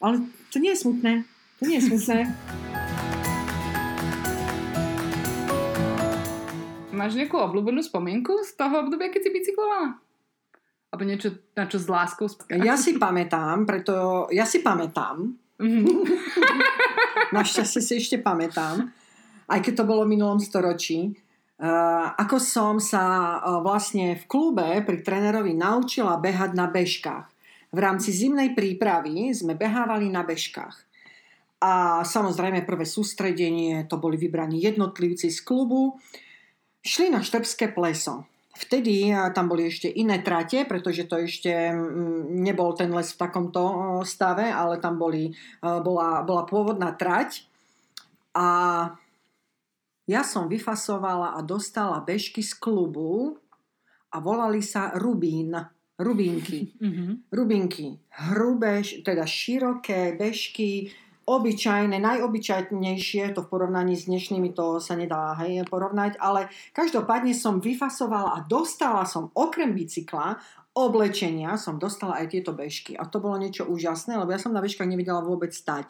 [0.03, 1.23] Ale to nie je smutné.
[1.63, 2.27] To nie je smutné.
[6.95, 9.99] Máš nejakú obľúbenú spomienku z toho obdobia, keď si bicyklovala?
[10.91, 15.31] Alebo niečo, na čo s láskou Ja si pamätám, preto ja si pamätám.
[15.59, 15.91] Mhm.
[17.35, 18.91] Našťastie si ešte pamätám.
[19.47, 21.24] Aj keď to bolo v minulom storočí
[22.19, 27.25] ako som sa vlastne v klube pri trénerovi naučila behať na bežkách.
[27.71, 30.83] V rámci zimnej prípravy sme behávali na bežkách.
[31.63, 35.95] A samozrejme prvé sústredenie, to boli vybraní jednotlivci z klubu,
[36.83, 38.27] šli na Štrbské pleso.
[38.55, 41.75] Vtedy tam boli ešte iné trate, pretože to ešte
[42.31, 43.63] nebol ten les v takomto
[44.07, 47.43] stave, ale tam boli, bola, bola pôvodná trať.
[48.31, 48.47] A
[50.05, 53.41] ja som vyfasovala a dostala bežky z klubu
[54.13, 55.53] a volali sa Rubín.
[55.95, 56.59] Rubínky.
[56.85, 57.31] Mm-hmm.
[57.31, 57.87] Rubinky.
[58.11, 60.91] Hrubé, teda široké bežky,
[61.25, 67.57] obyčajné, najobyčajnejšie, to v porovnaní s dnešnými to sa nedá hej, porovnať, ale každopádne som
[67.57, 70.37] vyfasovala a dostala som okrem bicykla
[70.75, 72.99] oblečenia som dostala aj tieto bežky.
[72.99, 75.87] A to bolo niečo úžasné, lebo ja som na bežkách nevedela vôbec stať.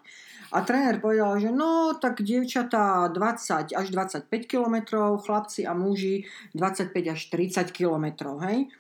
[0.56, 4.76] A tréner povedal, že no, tak dievčatá 20 až 25 km,
[5.20, 6.24] chlapci a muži
[6.56, 8.72] 25 až 30 km, hej.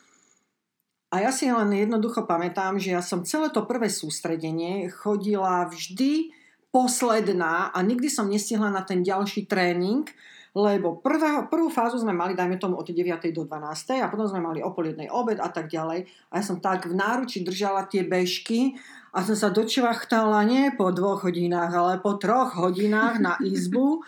[1.11, 6.31] A ja si len jednoducho pamätám, že ja som celé to prvé sústredenie chodila vždy
[6.71, 10.07] posledná a nikdy som nestihla na ten ďalší tréning,
[10.55, 13.03] lebo prvá, prvú fázu sme mali, dajme tomu od 9.
[13.35, 13.99] do 12.
[13.99, 16.07] a potom sme mali o pol jednej obed a tak ďalej.
[16.31, 18.79] A ja som tak v náruči držala tie bežky
[19.11, 23.99] a som sa dočvachtala nie po dvoch hodinách, ale po troch hodinách na izbu.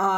[0.00, 0.08] A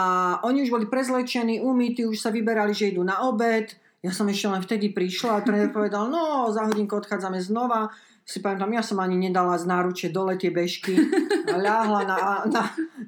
[0.47, 3.75] oni už boli prezlečení, umýti, už sa vyberali, že idú na obed.
[3.99, 7.91] Ja som ešte len vtedy prišla a tréner povedal, no za hodinku odchádzame znova
[8.25, 10.97] si pamätám, ja som ani nedala z náruče dole tie bežky,
[11.65, 12.19] ľahla na,
[12.49, 12.63] na,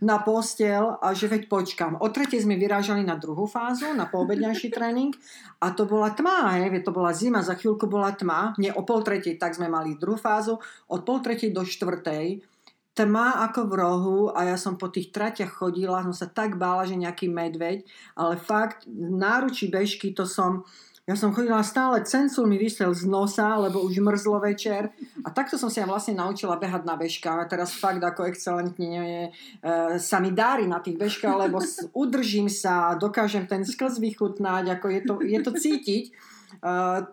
[0.05, 1.97] na postel a že veď počkam.
[1.97, 5.17] O tretej sme vyrážali na druhú fázu, na poobedňajší tréning.
[5.65, 9.01] A to bola tma, hej, to bola zima, za chvíľku bola tma, nie o pol
[9.01, 10.61] tretej, tak sme mali druhú fázu,
[10.93, 12.45] od pol tretej do štvrtej,
[12.97, 16.89] tma ako v rohu a ja som po tých tratiach chodila, som sa tak bála,
[16.89, 17.85] že nejaký medveď,
[18.17, 20.65] ale fakt, náručí bežky to som,
[21.07, 24.91] ja som chodila stále, cencul mi vysel z nosa, lebo už mrzlo večer.
[25.23, 27.47] A takto som sa ja vlastne naučila behať na bežkách.
[27.47, 31.63] A teraz fakt ako excelentne e, sa mi dári na tých bežkách, lebo
[31.95, 36.13] udržím sa, dokážem ten sklz vychutnať, ako je to, je to cítiť e,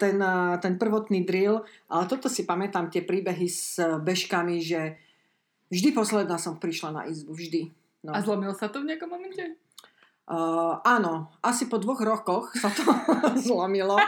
[0.01, 1.61] ten, e, ten prvotný drill.
[1.85, 4.97] Ale toto si pamätám, tie príbehy s bežkami, že
[5.69, 7.69] vždy posledná som prišla na izbu, vždy.
[8.09, 8.17] No.
[8.17, 9.62] A zlomil sa to v nejakom momente?
[10.23, 12.87] Uh, áno, asi po dvoch rokoch sa to
[13.45, 13.99] zlomilo.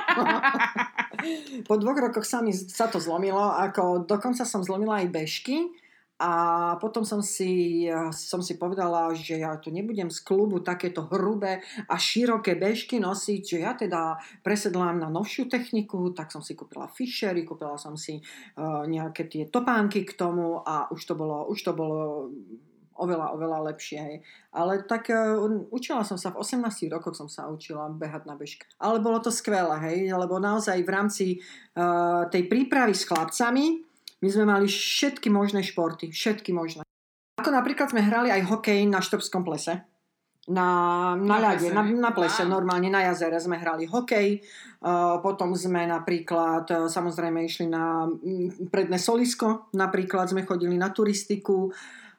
[1.68, 5.76] po dvoch rokoch sa, mi, sa to zlomilo, ako dokonca som zlomila aj bežky
[6.16, 6.32] a
[6.80, 7.84] potom som si,
[8.16, 11.60] som si povedala, že ja tu nebudem z klubu takéto hrubé
[11.92, 16.88] a široké bežky nosiť, že ja teda presedlám na novšiu techniku, tak som si kúpila
[16.88, 21.60] Fishery, kúpila som si uh, nejaké tie topánky k tomu a už to bolo, už
[21.60, 22.32] to bolo
[22.96, 24.00] oveľa, oveľa lepšie.
[24.00, 24.16] Hej.
[24.56, 25.40] Ale tak uh,
[25.72, 28.66] učila som sa, v 18 rokoch som sa učila behať na bežke.
[28.80, 31.26] Ale bolo to skvelé, hej, lebo naozaj v rámci
[31.76, 33.84] uh, tej prípravy s chlapcami
[34.24, 36.82] my sme mali všetky možné športy, všetky možné.
[37.36, 39.84] Ako napríklad sme hrali aj hokej na Štrbskom plese.
[40.46, 40.70] Na,
[41.18, 44.38] na, na ľade, na, na plese, normálne na jazere sme hrali hokej,
[44.86, 48.06] uh, potom sme napríklad, uh, samozrejme išli na
[48.70, 51.74] predné solisko, napríklad sme chodili na turistiku,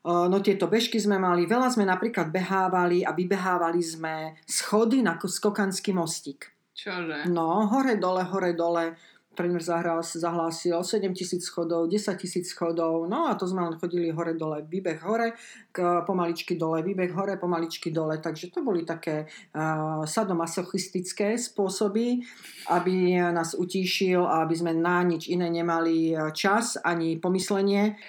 [0.07, 5.91] No tieto bežky sme mali, veľa sme napríklad behávali a vybehávali sme schody na skokanský
[5.91, 6.47] mostík.
[6.79, 7.27] Čože?
[7.27, 8.95] No, hore, dole, hore, dole.
[9.37, 14.33] Tréner zahlásil 7 tisíc schodov, 10 tisíc schodov, no a to sme len chodili hore,
[14.33, 15.37] dole, výbeh hore,
[15.69, 18.17] k, pomaličky dole, výbeh hore, pomaličky dole.
[18.17, 22.25] Takže to boli také uh, sadomasochistické spôsoby,
[22.73, 28.01] aby nás utíšil a aby sme na nič iné nemali čas ani pomyslenie.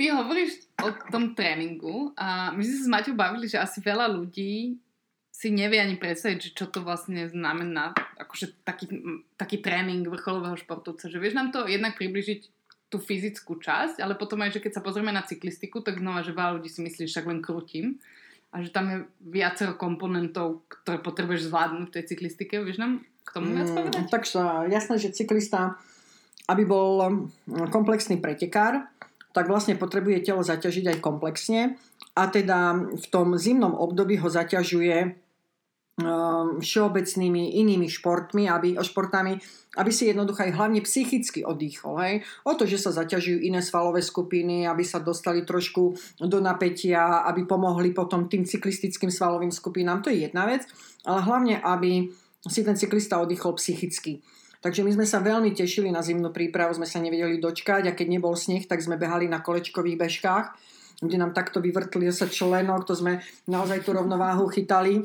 [0.00, 4.08] Ty hovoríš o tom tréningu a my sme sa s Maťou bavili, že asi veľa
[4.08, 4.80] ľudí
[5.28, 8.88] si nevie ani predstaviť, čo to vlastne znamená, akože taký,
[9.36, 11.12] taký tréning vrcholového športovca.
[11.12, 12.40] Že vieš nám to jednak približiť
[12.88, 16.32] tú fyzickú časť, ale potom aj, že keď sa pozrieme na cyklistiku, tak znova, že
[16.32, 18.00] veľa ľudí si myslí, že však len krútim
[18.50, 22.56] a že tam je viacero komponentov, ktoré potrebuješ zvládnuť v tej cyklistike.
[22.64, 24.04] Vieš nám k tomu viac Mm, povedať?
[24.10, 24.40] takže
[24.72, 25.76] jasné, že cyklista,
[26.50, 26.98] aby bol
[27.46, 28.90] mm, komplexný pretekár,
[29.30, 31.78] tak vlastne potrebuje telo zaťažiť aj komplexne
[32.18, 34.96] a teda v tom zimnom období ho zaťažuje
[36.02, 39.38] um, všeobecnými inými športmi, aby, športami,
[39.78, 41.94] aby si jednoducho aj hlavne psychicky oddychol.
[42.02, 42.14] Hej?
[42.42, 45.94] O to, že sa zaťažujú iné svalové skupiny, aby sa dostali trošku
[46.26, 50.66] do napätia, aby pomohli potom tým cyklistickým svalovým skupinám, to je jedna vec,
[51.06, 52.10] ale hlavne, aby
[52.48, 54.24] si ten cyklista oddychol psychicky.
[54.60, 58.06] Takže my sme sa veľmi tešili na zimnú prípravu, sme sa nevedeli dočkať a keď
[58.12, 60.46] nebol sneh, tak sme behali na kolečkových bežkách,
[61.00, 65.00] kde nám takto vyvrtli sa členok, to sme naozaj tú rovnováhu chytali,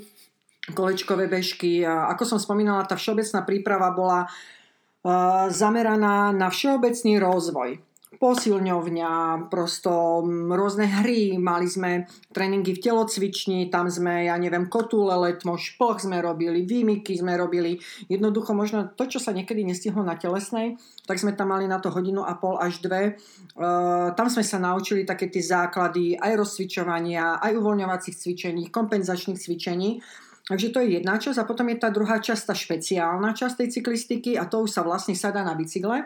[0.75, 1.87] kolečkové bežky.
[1.87, 9.11] A ako som spomínala, tá všeobecná príprava bola uh, zameraná na všeobecný rozvoj posilňovňa,
[9.51, 16.07] prosto rôzne hry, mali sme tréningy v telocvični, tam sme, ja neviem, kotule, letmo, šplch
[16.07, 21.21] sme robili, výmyky sme robili, jednoducho možno to, čo sa niekedy nestihlo na telesnej, tak
[21.21, 23.19] sme tam mali na to hodinu a pol až dve.
[23.55, 30.01] Uh, tam sme sa naučili také tie základy aj rozcvičovania, aj uvoľňovacích cvičení, kompenzačných cvičení.
[30.45, 33.81] Takže to je jedna časť a potom je tá druhá časť, tá špeciálna časť tej
[33.81, 36.05] cyklistiky a to už sa vlastne sadá na bicykle.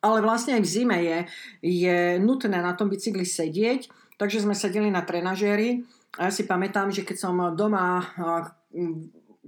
[0.00, 1.18] Ale vlastne aj v zime je,
[1.60, 5.84] je nutné na tom bicykli sedieť, takže sme sedeli na trenažéri
[6.16, 8.02] a ja si pamätám, že keď som doma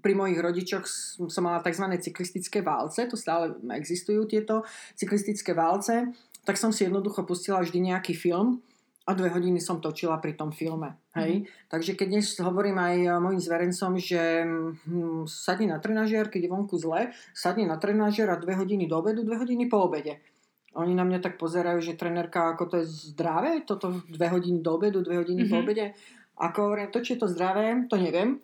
[0.03, 0.85] pri mojich rodičoch
[1.31, 1.87] som mala tzv.
[2.03, 4.67] cyklistické válce, tu stále existujú tieto
[4.99, 6.11] cyklistické válce,
[6.43, 8.61] tak som si jednoducho pustila vždy nejaký film
[9.03, 10.95] a dve hodiny som točila pri tom filme.
[11.19, 11.43] Hej?
[11.43, 11.47] Mm.
[11.71, 16.79] Takže keď dnes hovorím aj mojim zverencom, že hm, sadni na trenažier, keď je vonku
[16.79, 20.23] zle, sadni na trenažier a dve hodiny do obedu, dve hodiny po obede.
[20.73, 24.73] Oni na mňa tak pozerajú, že trenerka, ako to je zdravé, toto dve hodiny do
[24.73, 25.53] obedu, dve hodiny mm-hmm.
[25.53, 25.87] po obede.
[26.41, 28.41] Ako hovorím, to, či je to zdravé, to neviem.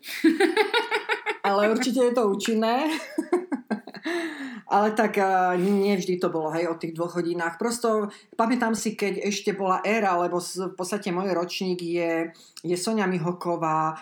[1.48, 2.84] Ale určite je to účinné.
[4.68, 5.16] Ale tak
[5.56, 7.56] nie vždy to bolo, hej, o tých dvoch hodinách.
[7.56, 12.28] Prosto pamätám si, keď ešte bola éra, lebo v podstate môj ročník je,
[12.60, 13.96] je Sonia Mihoková,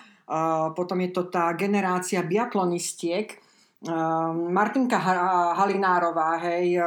[0.75, 3.39] potom je to tá generácia biatlonistiek,
[4.33, 4.97] Martinka
[5.53, 6.81] Halinárová, hej,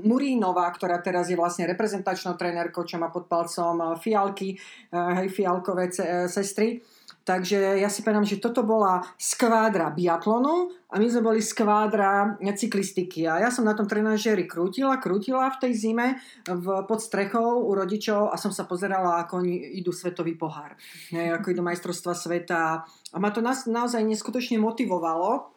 [0.00, 4.56] Murínová, ktorá teraz je vlastne reprezentačnou trénerkou, čo má pod palcom Fialky,
[4.90, 5.92] hej, Fialkové
[6.24, 6.80] sestry.
[7.26, 13.26] Takže ja si pamätám, že toto bola skvádra biatlonu a my sme boli skvádra cyklistiky.
[13.26, 17.74] A ja som na tom trenažéri krútila, krútila v tej zime v, pod strechou u
[17.74, 20.78] rodičov a som sa pozerala, ako oni idú svetový pohár.
[21.10, 22.86] Ne, ako idú majstrovstva sveta.
[22.86, 25.55] A ma to nás, naozaj neskutočne motivovalo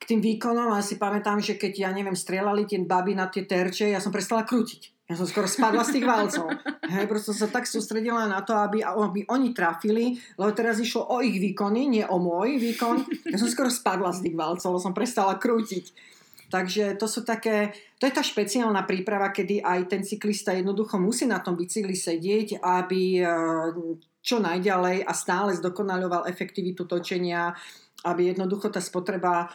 [0.00, 0.72] k tým výkonom.
[0.72, 4.14] A si pamätám, že keď, ja neviem, strieľali tie baby na tie terče, ja som
[4.14, 4.96] prestala krútiť.
[5.10, 6.54] Ja som skoro spadla z tých válcov.
[6.86, 11.18] Hej, proste sa tak sústredila na to, aby, aby oni trafili, lebo teraz išlo o
[11.18, 13.26] ich výkony, nie o môj výkon.
[13.26, 15.90] Ja som skoro spadla z tých válcov, lebo som prestala krútiť.
[16.50, 21.26] Takže to sú také, to je tá špeciálna príprava, kedy aj ten cyklista jednoducho musí
[21.26, 23.22] na tom bicykli sedieť, aby
[24.22, 27.50] čo najďalej a stále zdokonaľoval efektivitu točenia,
[28.04, 29.52] aby jednoducho tá spotreba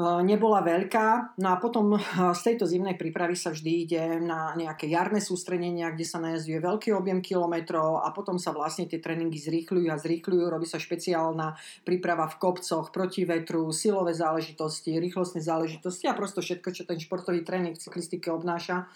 [0.00, 1.36] nebola veľká.
[1.36, 2.00] No a potom
[2.32, 6.96] z tejto zimnej prípravy sa vždy ide na nejaké jarné sústredenia, kde sa najazduje veľký
[6.96, 10.44] objem kilometrov a potom sa vlastne tie tréningy zrýchľujú a zrýchľujú.
[10.48, 16.68] Robí sa špeciálna príprava v kopcoch, proti vetru, silové záležitosti, rýchlostné záležitosti a prosto všetko,
[16.72, 18.88] čo ten športový tréning v cyklistike obnáša.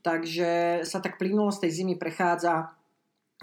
[0.00, 2.72] Takže sa tak plynulo z tej zimy prechádza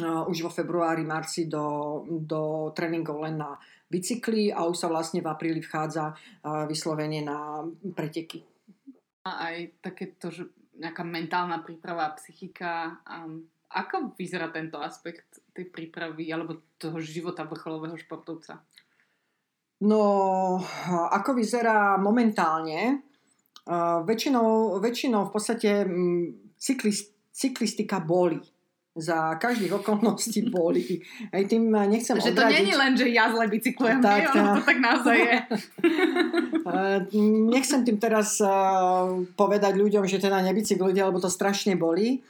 [0.02, 3.58] už vo februári, marci do, do tréningov len na
[3.88, 6.12] bicykli a už sa vlastne v apríli vchádza
[6.68, 7.64] vyslovene na
[7.96, 8.44] preteky.
[9.28, 13.02] A aj takéto, že nejaká mentálna príprava, psychika.
[13.04, 18.64] Um, ako vyzerá tento aspekt tej prípravy alebo toho života vrcholového športovca?
[19.84, 20.02] No,
[21.12, 23.04] ako vyzerá momentálne?
[23.68, 28.40] Uh, väčšinou, väčšinou v podstate um, cyklist, cyklistika boli
[28.98, 31.02] za každých okolností boli.
[31.30, 32.58] Aj tým nechcem Že odradiť.
[32.58, 34.42] to je len, že ja zle bicyklujem, Tak, nie?
[34.42, 35.36] Ono to tak naozaj je.
[37.54, 38.42] Nechcem tým teraz
[39.38, 42.26] povedať ľuďom, že teda nebicyklujte, lebo to strašne bolí.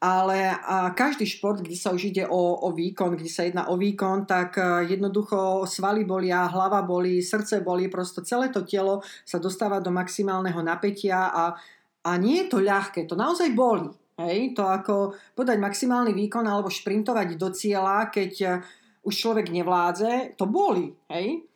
[0.00, 3.76] Ale a každý šport, kde sa už ide o, o výkon, kde sa jedná o
[3.76, 4.56] výkon, tak
[4.88, 10.56] jednoducho svaly bolia, hlava bolí, srdce bolí, prosto celé to telo sa dostáva do maximálneho
[10.64, 11.52] napätia a,
[12.00, 13.92] a nie je to ľahké, to naozaj bolí.
[14.20, 18.52] Hej, to ako podať maximálny výkon alebo šprintovať do cieľa, keď eh,
[19.00, 20.92] už človek nevládze, to boli.
[21.08, 21.48] Hej?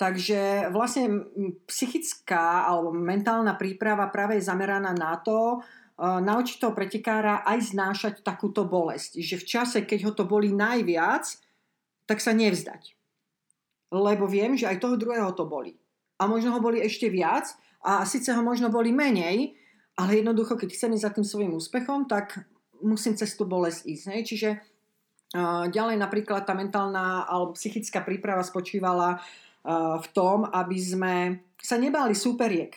[0.00, 1.28] Takže vlastne
[1.68, 8.14] psychická alebo mentálna príprava práve je zameraná na to, uh, naučiť toho pretekára aj znášať
[8.24, 9.20] takúto bolesť.
[9.20, 11.28] Že v čase, keď ho to boli najviac,
[12.08, 12.96] tak sa nevzdať.
[13.92, 15.76] Lebo viem, že aj toho druhého to boli.
[16.16, 17.52] A možno ho boli ešte viac
[17.84, 19.52] a síce ho možno boli menej,
[19.96, 22.46] ale jednoducho, keď chcem ísť za tým svojim úspechom, tak
[22.80, 24.04] musím cez tú bolesť ísť.
[24.08, 24.18] Ne?
[24.24, 24.50] Čiže
[25.70, 29.22] ďalej napríklad tá mentálna alebo psychická príprava spočívala
[30.00, 31.14] v tom, aby sme
[31.60, 32.72] sa nebáli súperiek.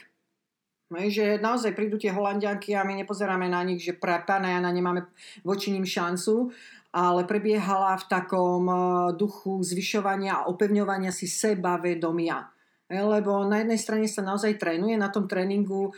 [0.94, 5.10] Že naozaj prídu tie holandianky a my nepozeráme na nich, že pre pána Jana nemáme
[5.42, 6.54] voči ním šancu,
[6.94, 8.70] ale prebiehala v takom
[9.18, 12.52] duchu zvyšovania a opevňovania si sebavedomia.
[12.86, 15.90] Lebo na jednej strane sa naozaj trénuje, na tom tréningu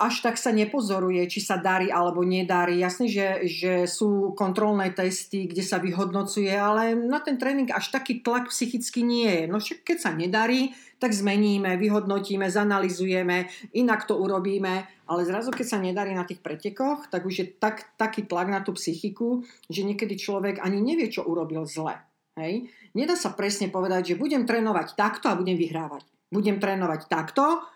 [0.00, 2.80] až tak sa nepozoruje, či sa darí alebo nedarí.
[2.80, 8.24] Jasne, že, že sú kontrolné testy, kde sa vyhodnocuje, ale na ten tréning až taký
[8.24, 9.44] tlak psychicky nie je.
[9.44, 15.66] No však keď sa nedarí, tak zmeníme, vyhodnotíme, zanalizujeme, inak to urobíme, ale zrazu keď
[15.68, 19.84] sa nedarí na tých pretekoch, tak už je tak, taký tlak na tú psychiku, že
[19.84, 22.00] niekedy človek ani nevie, čo urobil zle.
[22.40, 22.72] Hej?
[22.96, 26.08] Nedá sa presne povedať, že budem trénovať takto a budem vyhrávať.
[26.32, 27.73] Budem trénovať takto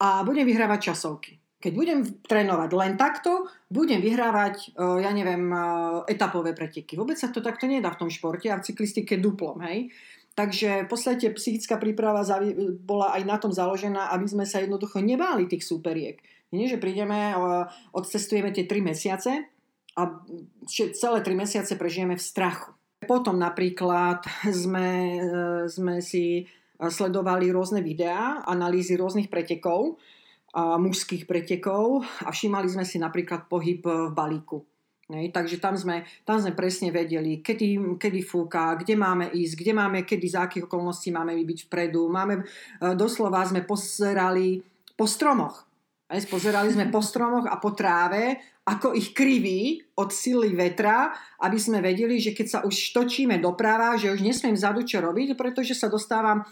[0.00, 1.38] a budem vyhrávať časovky.
[1.64, 5.56] Keď budem trénovať len takto, budem vyhrávať, e, ja neviem, e,
[6.12, 6.92] etapové preteky.
[6.92, 9.88] Vôbec sa to takto nedá v tom športe a v cyklistike duplom, hej.
[10.36, 12.20] Takže v podstate psychická príprava
[12.84, 16.20] bola aj na tom založená, aby sme sa jednoducho nebáli tých súperiek.
[16.52, 17.36] Nie, že prídeme, e,
[17.96, 19.48] odcestujeme tie tri mesiace
[19.96, 20.02] a
[20.68, 22.76] celé tri mesiace prežijeme v strachu.
[23.08, 24.20] Potom napríklad
[24.64, 24.90] sme,
[25.64, 26.44] sme si
[26.78, 29.98] sledovali rôzne videá, analýzy rôznych pretekov,
[30.54, 34.62] mužských pretekov a všímali sme si napríklad pohyb v balíku.
[35.04, 39.72] Nej, takže tam sme, tam sme presne vedeli, kedy, kedy fúka, kde máme ísť, kde
[39.76, 42.08] máme, kedy, za akých okolností máme byť vpredu.
[42.08, 42.42] Máme, e,
[42.96, 44.64] doslova sme pozerali
[44.96, 45.68] po stromoch.
[46.08, 51.12] Pozerali sme po stromoch a po tráve ako ich kriví od sily vetra,
[51.44, 55.36] aby sme vedeli, že keď sa už točíme doprava, že už nesmiem vzadu čo robiť,
[55.36, 56.44] pretože sa dostávam e,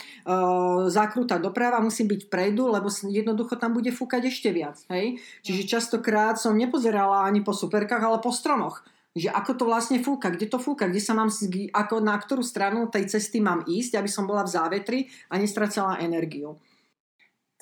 [0.93, 4.77] zakrútať doprava, musím byť vpredu, lebo jednoducho tam bude fúkať ešte viac.
[4.93, 5.25] Hej?
[5.41, 10.33] Čiže častokrát som nepozerala ani po superkách, ale po stromoch že ako to vlastne fúka,
[10.33, 11.29] kde to fúka, kde sa mám,
[11.77, 14.99] ako na ktorú stranu tej cesty mám ísť, aby som bola v závetri
[15.29, 16.57] a nestracala energiu.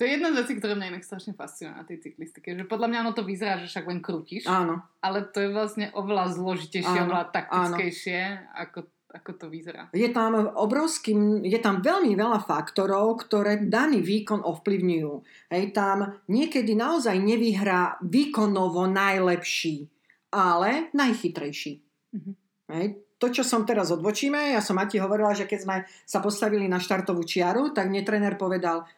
[0.01, 2.57] To je jedna z vecí, ktoré mňa inak strašne fascinuje na tej cyklistike.
[2.57, 4.49] Že podľa mňa ono to vyzerá, že však len krútiš.
[4.49, 4.81] Áno.
[4.97, 9.93] Ale to je vlastne oveľa zložitejšie, áno, oveľa taktickejšie, ako, ako to vyzerá.
[9.93, 11.13] Je tam obrovský,
[11.45, 15.13] je tam veľmi veľa faktorov, ktoré daný výkon ovplyvňujú.
[15.53, 19.85] Hej, tam niekedy naozaj nevyhrá výkonovo najlepší,
[20.33, 21.73] ale najchytrejší.
[22.17, 22.33] Mm-hmm.
[22.73, 22.85] Hej,
[23.21, 26.81] to, čo som teraz odbočíme, ja som Mati hovorila, že keď sme sa postavili na
[26.81, 28.89] štartovú čiaru, tak mne tréner povedal,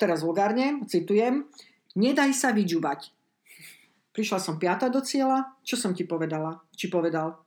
[0.00, 1.48] teraz vulgárne, citujem,
[1.96, 3.12] nedaj sa vyďubať.
[4.10, 6.58] Prišla som piata do cieľa, čo som ti povedala?
[6.74, 7.38] Či povedal?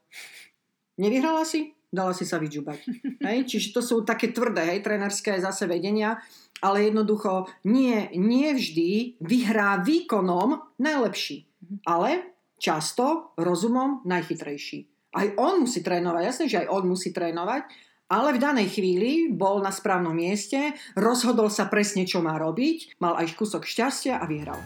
[0.98, 1.76] Nevyhrala si?
[1.94, 2.80] Dala si sa vyďubať.
[3.28, 3.38] Hej?
[3.46, 6.18] Čiže to sú také tvrdé, hej, trenerské zase vedenia,
[6.64, 11.46] ale jednoducho nie, nie vždy vyhrá výkonom najlepší,
[11.86, 15.12] ale často rozumom najchytrejší.
[15.14, 17.70] Aj on musí trénovať, jasne, že aj on musí trénovať,
[18.14, 23.18] ale v danej chvíli bol na správnom mieste, rozhodol sa presne, čo má robiť, mal
[23.18, 24.62] aj kúsok šťastia a vyhral.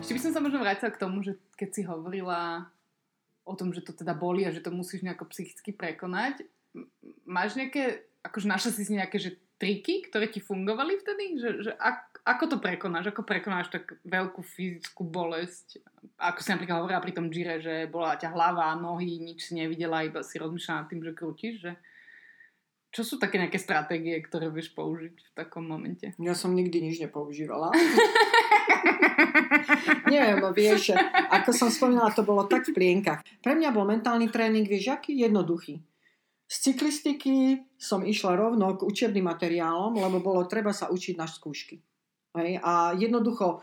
[0.00, 2.64] Ešte by som sa možno vrátila k tomu, že keď si hovorila
[3.44, 6.48] o tom, že to teda boli a že to musíš nejako psychicky prekonať,
[7.28, 11.24] máš nejaké, akože našla si si nejaké že triky, ktoré ti fungovali vtedy?
[11.44, 13.12] Že, že ak, ako to prekonáš?
[13.12, 15.84] Ako prekonáš tak veľkú fyzickú bolesť?
[16.16, 20.08] Ako si napríklad hovorila pri tom Gire, že bola ťa hlava, nohy, nič si nevidela,
[20.08, 21.72] iba si rozmýšľala nad tým, že krútiš, že...
[22.94, 26.14] Čo sú také nejaké stratégie, ktoré vieš použiť v takom momente?
[26.16, 27.74] Ja som nikdy nič nepoužívala.
[30.14, 30.94] Neviem, vieš,
[31.28, 33.26] ako som spomínala, to bolo tak v plienkach.
[33.42, 35.82] Pre mňa bol mentálny tréning, vieš, aký jednoduchý.
[36.46, 41.82] Z cyklistiky som išla rovno k učebným materiálom, lebo bolo treba sa učiť na skúšky.
[42.34, 42.60] Hej?
[42.60, 43.62] A jednoducho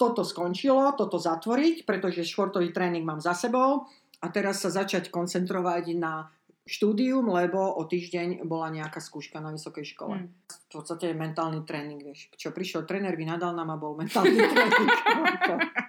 [0.00, 3.84] toto skončilo, toto zatvoriť, pretože športový tréning mám za sebou
[4.20, 6.32] a teraz sa začať koncentrovať na
[6.70, 10.22] štúdium, lebo o týždeň bola nejaká skúška na vysokej škole.
[10.22, 10.30] Hmm.
[10.46, 12.30] V podstate je mentálny tréning, vieš.
[12.38, 14.88] Čo prišiel tréner, vynadal nám a bol mentálny tréning.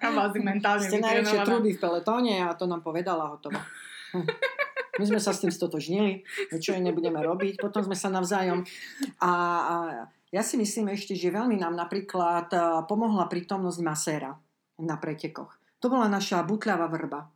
[0.02, 3.62] a vás mentálne Ste najväčšie trúby v peletóne a to nám povedala hotovo.
[4.12, 4.28] Hm.
[5.00, 6.28] My sme sa s tým stotožnili,
[6.60, 7.62] čo nebudeme robiť.
[7.62, 8.66] Potom sme sa navzájom...
[9.24, 9.76] A, a
[10.32, 14.32] Ja si myslím ešte, že veľmi nám napríklad eh, pomohla prítomnosť maséra
[14.80, 15.60] na pretekoch.
[15.84, 17.28] To bola naša butľavá vrba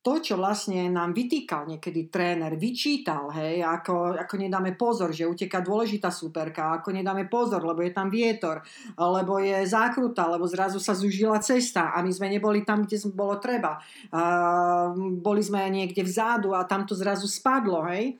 [0.00, 5.60] to, čo vlastne nám vytýkal niekedy tréner, vyčítal, hej, ako, ako nedáme pozor, že uteká
[5.60, 8.64] dôležitá superka, ako nedáme pozor, lebo je tam vietor,
[8.96, 13.12] lebo je zákruta, lebo zrazu sa zužila cesta a my sme neboli tam, kde sme
[13.12, 13.76] bolo treba.
[14.08, 18.16] A, boli sme niekde vzadu a tam to zrazu spadlo, hej.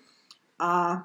[0.60, 1.00] A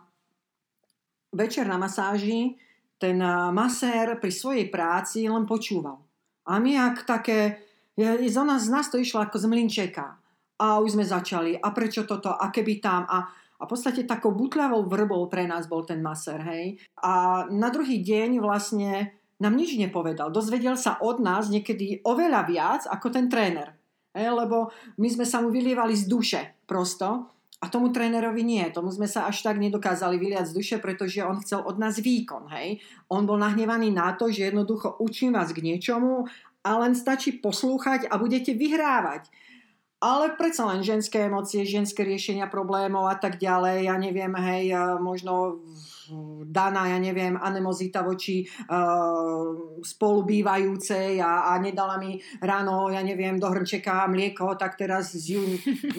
[1.32, 2.59] večer na masáži
[2.95, 3.19] ten
[3.51, 5.99] masér pri svojej práci len počúval.
[6.45, 7.59] A my ak také,
[7.97, 10.15] z nás, z nás to išlo ako z mlinčeka
[10.55, 13.27] a už sme začali a prečo toto a keby tam a,
[13.59, 16.79] a v podstate takou butľavou vrbou pre nás bol ten maser, hej.
[17.03, 19.11] A na druhý deň vlastne
[19.43, 20.31] nám nič nepovedal.
[20.31, 23.75] Dozvedel sa od nás niekedy oveľa viac ako ten tréner.
[24.15, 27.34] Hej, lebo my sme sa mu vylievali z duše prosto
[27.66, 28.61] a tomu trénerovi nie.
[28.70, 32.45] Tomu sme sa až tak nedokázali vyliať z duše, pretože on chcel od nás výkon.
[32.53, 32.86] Hej.
[33.09, 36.30] On bol nahnevaný na to, že jednoducho učím vás k niečomu
[36.61, 39.34] a len stačí poslúchať a budete vyhrávať
[40.05, 45.63] ale predsa len ženské emócie, ženské riešenia problémov a tak ďalej, ja neviem, hej, možno
[46.45, 53.49] daná, ja neviem, anemozita voči uh, spolubývajúcej a, a nedala mi ráno, ja neviem, do
[53.49, 55.41] hrnčeka mlieko, tak teraz ju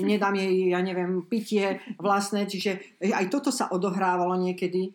[0.00, 4.94] nedám jej, ja neviem, pitie vlastné, čiže aj toto sa odohrávalo niekedy.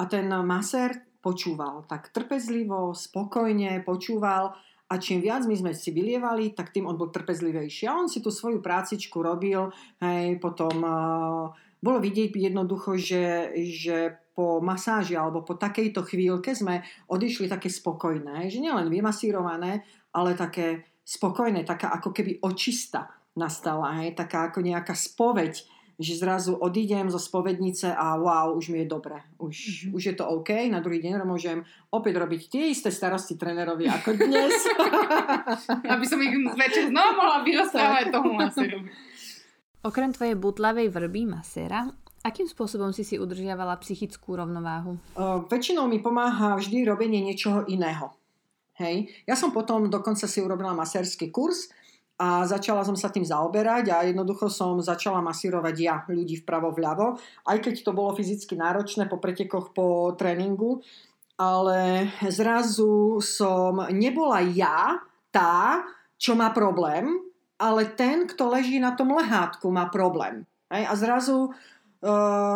[0.00, 4.56] A ten masér počúval tak trpezlivo, spokojne počúval.
[4.90, 7.86] A čím viac my sme si vylievali, tak tým on bol trpezlivejší.
[7.86, 9.70] A on si tú svoju prácičku robil,
[10.02, 16.86] hej, potom uh, bolo vidieť jednoducho, že, že po masáži alebo po takejto chvíľke sme
[17.10, 19.82] odišli také spokojné, že nielen vymasírované,
[20.14, 25.54] ale také spokojné, taká ako keby očista nastala, hej, taká ako nejaká spoveď,
[26.00, 29.20] že zrazu odídem zo spovednice a wow, už mi je dobre.
[29.36, 29.92] Už, mm-hmm.
[29.92, 30.72] už je to OK.
[30.72, 31.60] Na druhý deň môžem
[31.92, 34.54] opäť robiť tie isté starosti trénerovi ako dnes.
[35.92, 38.88] Aby som ich večer znova mohla vyrozprávať tomu masérovi.
[39.84, 41.84] Okrem tvojej butlavej vrby masera,
[42.20, 45.00] akým spôsobom si si udržiavala psychickú rovnováhu?
[45.16, 48.12] Uh, väčšinou mi pomáha vždy robenie niečoho iného.
[48.80, 49.12] Hej.
[49.28, 51.68] Ja som potom dokonca si urobila masérsky kurz,
[52.20, 57.16] a začala som sa tým zaoberať a jednoducho som začala masírovať ja ľudí vpravo vľavo,
[57.48, 60.84] aj keď to bolo fyzicky náročné po pretekoch po tréningu,
[61.40, 65.00] ale zrazu som nebola ja
[65.32, 65.80] tá,
[66.20, 67.08] čo má problém,
[67.56, 70.44] ale ten, kto leží na tom lehátku, má problém.
[70.68, 71.56] A zrazu uh,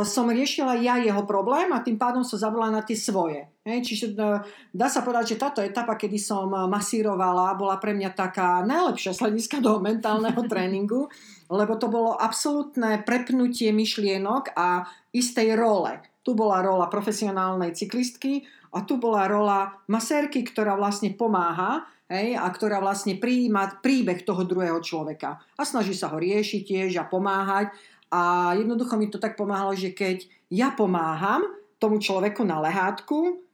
[0.09, 3.45] som riešila ja jeho problém a tým pádom som zabila na tie svoje.
[3.65, 4.41] Hej, čiže uh,
[4.73, 9.21] dá sa povedať, že táto etapa, kedy som masírovala, bola pre mňa taká najlepšia z
[9.25, 11.13] hľadiska do mentálneho tréningu,
[11.53, 16.01] lebo to bolo absolútne prepnutie myšlienok a istej role.
[16.25, 22.45] Tu bola rola profesionálnej cyklistky a tu bola rola masérky, ktorá vlastne pomáha hej, a
[22.49, 27.73] ktorá vlastne prijíma príbeh toho druhého človeka a snaží sa ho riešiť tiež a pomáhať
[28.11, 31.45] a jednoducho mi to tak pomáhalo, že keď ja pomáham
[31.79, 33.45] tomu človeku na lehátku,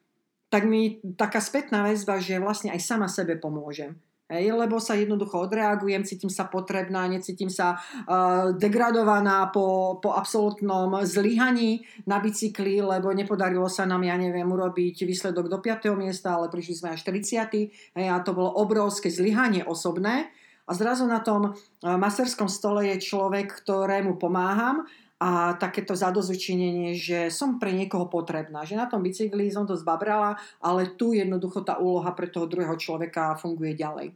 [0.50, 3.94] tak mi taká spätná väzba, že vlastne aj sama sebe pomôžem.
[4.30, 11.02] Hej, lebo sa jednoducho odreagujem, cítim sa potrebná, necítim sa uh, degradovaná po, po absolútnom
[11.02, 15.90] zlyhaní na bicykli, lebo nepodarilo sa nám, ja neviem, urobiť výsledok do 5.
[15.98, 17.98] miesta, ale prišli sme až 30.
[17.98, 20.30] Hej, a to bolo obrovské zlyhanie osobné.
[20.70, 21.52] A zrazu na tom e,
[21.82, 24.86] maserskom stole je človek, ktorému pomáham
[25.18, 28.62] a takéto zadozučinenie, že som pre niekoho potrebná.
[28.62, 32.78] Že na tom bicykli som to zbabrala, ale tu jednoducho tá úloha pre toho druhého
[32.78, 34.14] človeka funguje ďalej.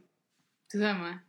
[0.71, 1.21] Zaujímavé.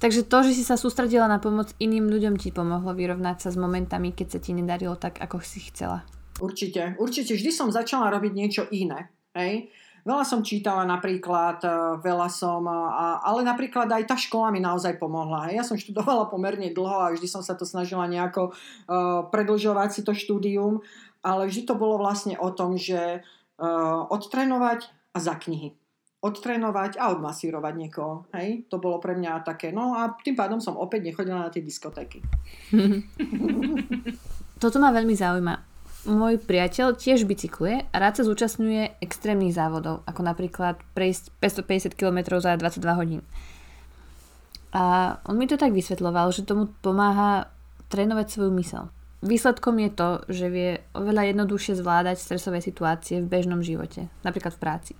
[0.00, 3.60] Takže to, že si sa sústredila na pomoc iným ľuďom, ti pomohlo vyrovnať sa s
[3.60, 6.04] momentami, keď sa ti nedarilo tak, ako si chcela.
[6.40, 7.36] Určite, určite.
[7.36, 9.12] Vždy som začala robiť niečo iné.
[9.36, 9.68] Hej?
[10.00, 11.68] Veľa som čítala napríklad, e,
[12.00, 12.76] veľa som, e,
[13.20, 15.52] ale napríklad aj tá škola mi naozaj pomohla.
[15.52, 18.52] Ja som študovala pomerne dlho a vždy som sa to snažila nejako e,
[19.28, 20.80] predlžovať si to štúdium,
[21.20, 23.20] ale vždy to bolo vlastne o tom, že
[24.08, 25.76] odtrénovať a za knihy.
[26.24, 28.24] Odtrénovať a odmasírovať niekoho.
[28.32, 28.64] Hej?
[28.72, 29.68] To bolo pre mňa také.
[29.68, 32.24] No a tým pádom som opäť nechodila na tie diskotéky.
[34.64, 35.69] Toto ma veľmi zaujíma
[36.08, 42.40] môj priateľ tiež bicykluje a rád sa zúčastňuje extrémnych závodov, ako napríklad prejsť 550 km
[42.40, 43.22] za 22 hodín.
[44.70, 47.50] A on mi to tak vysvetloval, že tomu pomáha
[47.90, 48.84] trénovať svoju mysel.
[49.20, 54.62] Výsledkom je to, že vie oveľa jednoduchšie zvládať stresové situácie v bežnom živote, napríklad v
[54.62, 54.92] práci.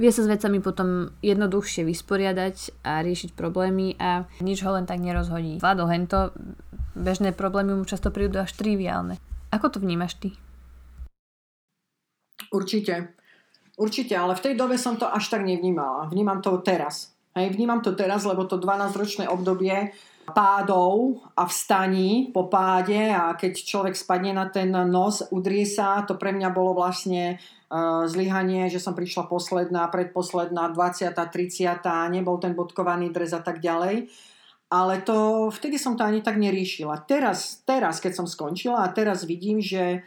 [0.00, 4.98] Vie sa s vecami potom jednoduchšie vysporiadať a riešiť problémy a nič ho len tak
[4.98, 5.60] nerozhodí.
[5.62, 6.32] Vládo hento,
[6.96, 9.20] bežné problémy mu často prídu až triviálne.
[9.52, 10.32] Ako to vnímaš ty?
[12.52, 13.12] Určite.
[13.76, 16.08] určite, ale v tej dobe som to až tak nevnímala.
[16.08, 17.12] Vnímam to teraz.
[17.32, 19.92] Hej, vnímam to teraz, lebo to 12-ročné obdobie
[20.22, 26.14] pádov a vstaní po páde a keď človek spadne na ten nos, udrie sa, to
[26.14, 27.42] pre mňa bolo vlastne
[27.72, 31.10] uh, zlyhanie, že som prišla posledná, predposledná, 20.
[31.10, 31.82] 30.
[32.14, 34.06] nebol ten bodkovaný dres a tak ďalej.
[34.72, 37.04] Ale to, vtedy som to ani tak neriešila.
[37.04, 40.00] Teraz, teraz, keď som skončila a teraz vidím, že,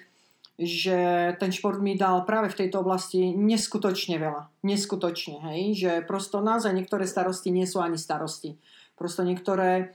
[0.58, 4.66] že ten šport mi dal práve v tejto oblasti neskutočne veľa.
[4.66, 5.78] Neskutočne, hej?
[5.78, 8.58] Že prosto naozaj niektoré starosti nie sú ani starosti.
[8.98, 9.94] Prosto niektoré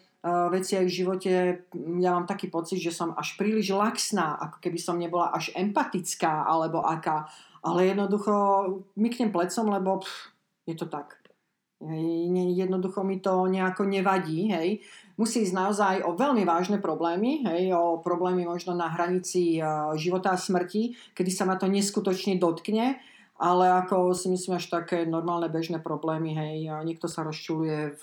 [0.55, 1.33] veci aj v živote,
[1.99, 6.45] ja mám taký pocit, že som až príliš laxná, ako keby som nebola až empatická,
[6.45, 7.27] alebo aká.
[7.65, 8.33] Ale jednoducho
[9.01, 10.31] myknem plecom, lebo pff,
[10.69, 11.20] je to tak.
[11.81, 14.85] Jednoducho mi to nejako nevadí, hej.
[15.17, 19.61] Musí ísť naozaj o veľmi vážne problémy, hej, o problémy možno na hranici
[19.97, 23.01] života a smrti, kedy sa ma to neskutočne dotkne
[23.41, 28.03] ale ako si myslím až také normálne bežné problémy, hej, niekto sa rozčuluje v,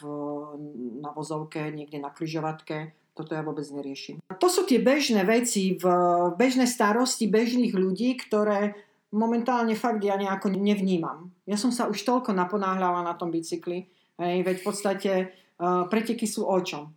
[0.98, 4.18] na vozovke, niekde na kryžovatke, toto ja vôbec neriešim.
[4.26, 5.86] To sú tie bežné veci, v
[6.34, 8.74] bežné starosti bežných ľudí, ktoré
[9.14, 11.32] momentálne fakt ja nejako nevnímam.
[11.48, 13.88] Ja som sa už toľko naponáhľala na tom bicykli,
[14.20, 15.12] hej, veď v podstate
[15.60, 16.92] uh, preteky sú o čom?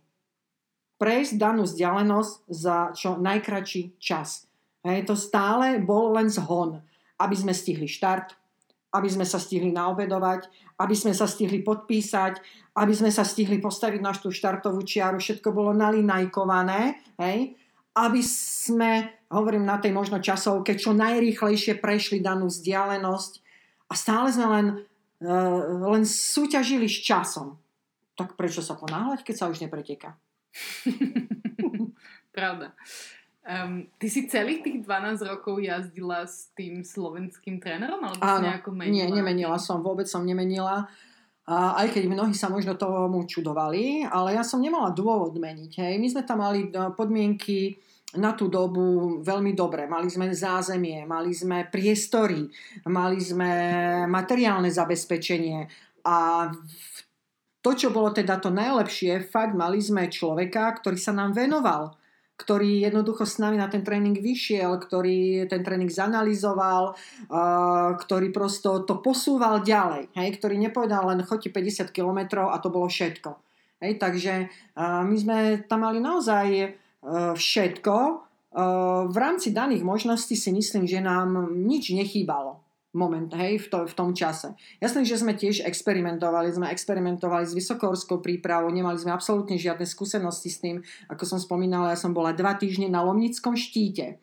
[0.99, 4.45] Prejsť danú vzdialenosť za čo najkračší čas.
[4.85, 6.81] Hej, to stále bol len zhon
[7.21, 8.33] aby sme stihli štart,
[8.91, 10.49] aby sme sa stihli naobedovať,
[10.81, 12.41] aby sme sa stihli podpísať,
[12.75, 17.55] aby sme sa stihli postaviť na tú štartovú čiaru, všetko bolo nalinajkované, hej,
[17.91, 23.33] aby sme, hovorím na tej možno časovke, čo najrýchlejšie prešli danú vzdialenosť
[23.91, 24.67] a stále sme len,
[25.23, 25.59] uh,
[25.91, 27.59] len súťažili s časom.
[28.15, 30.15] Tak prečo sa ponáhľať, keď sa už nepreteká?
[32.37, 32.71] Pravda.
[33.41, 37.97] Um, ty si celých tých 12 rokov jazdila s tým slovenským trénerom?
[37.97, 38.93] Alebo Áno, si nejako menila?
[38.93, 40.87] nie, nemenila som, vôbec som nemenila.
[41.51, 45.71] Aj keď mnohí sa možno tomu čudovali, ale ja som nemala dôvod meniť.
[45.83, 45.93] Hej.
[45.99, 47.75] My sme tam mali no, podmienky
[48.15, 49.87] na tú dobu veľmi dobre.
[49.87, 52.47] Mali sme zázemie, mali sme priestory,
[52.87, 53.51] mali sme
[54.07, 55.67] materiálne zabezpečenie
[56.03, 56.47] a
[57.61, 61.93] to, čo bolo teda to najlepšie, fakt mali sme človeka, ktorý sa nám venoval
[62.41, 66.97] ktorý jednoducho s nami na ten tréning vyšiel, ktorý ten tréning zanalizoval,
[68.01, 72.89] ktorý prosto to posúval ďalej, hej, ktorý nepovedal len choďte 50 km a to bolo
[72.89, 73.37] všetko.
[73.81, 74.33] Hej, takže
[74.77, 76.67] my sme tam mali naozaj e,
[77.33, 77.95] všetko.
[77.97, 78.13] E,
[79.09, 82.61] v rámci daných možností si myslím, že nám nič nechýbalo
[82.91, 84.51] moment, hej, v, to, v tom čase.
[84.83, 90.51] Jasné, že sme tiež experimentovali, sme experimentovali s vysokohorskou prípravou, nemali sme absolútne žiadne skúsenosti
[90.51, 94.19] s tým, ako som spomínala, ja som bola dva týždne na Lomnickom štíte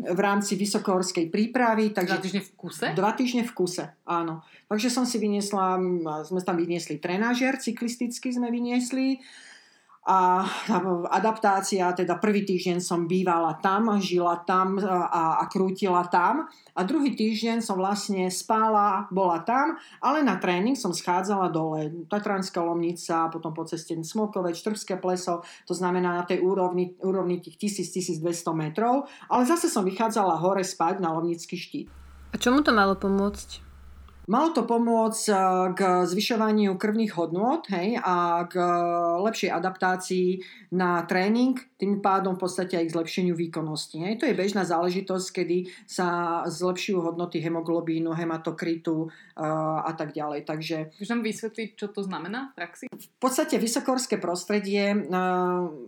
[0.00, 1.92] v rámci vysokohorskej prípravy.
[1.92, 2.86] Takže dva týždne v kuse?
[2.96, 4.40] Dva týždne v kuse, áno.
[4.72, 5.76] Takže som si vyniesla,
[6.24, 9.20] sme tam vyniesli trenážer, cyklisticky sme vyniesli,
[10.10, 10.42] a
[11.06, 17.14] adaptácia, teda prvý týždeň som bývala tam, žila tam a, a krútila tam a druhý
[17.14, 23.54] týždeň som vlastne spála, bola tam, ale na tréning som schádzala dole, Tatranská Lomnica, potom
[23.54, 29.46] po ceste Smokové, Štrbské pleso, to znamená na tej úrovni, úrovni tých 1000-1200 metrov, ale
[29.46, 31.86] zase som vychádzala hore spať na Lomnický štít.
[32.30, 33.69] A čomu to malo pomôcť?
[34.30, 35.38] Malo to pomôcť eh,
[35.74, 38.54] k zvyšovaniu krvných hodnôt hej, a k
[39.26, 40.28] lepšej adaptácii
[40.70, 43.98] na tréning, tým pádom v podstate aj k zlepšeniu výkonnosti.
[43.98, 44.22] Hej.
[44.22, 50.46] To je bežná záležitosť, kedy sa zlepšujú hodnoty hemoglobínu, hematokritu uh, a tak ďalej.
[50.46, 50.76] Takže...
[51.00, 52.84] Môžem nám vysvetliť, čo to znamená v praxi?
[52.86, 54.92] V podstate vysokorské prostredie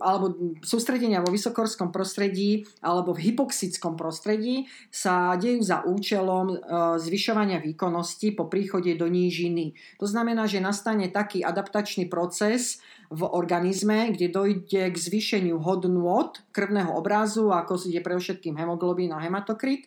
[0.03, 6.59] alebo sústredenia vo vysokorskom prostredí alebo v hypoxickom prostredí sa dejú za účelom
[6.99, 9.77] zvyšovania výkonnosti po príchode do nížiny.
[9.97, 12.83] To znamená, že nastane taký adaptačný proces
[13.13, 19.21] v organizme, kde dojde k zvýšeniu hodnôt krvného obrazu, ako je pre všetkým hemoglobín a
[19.21, 19.85] hematokrit.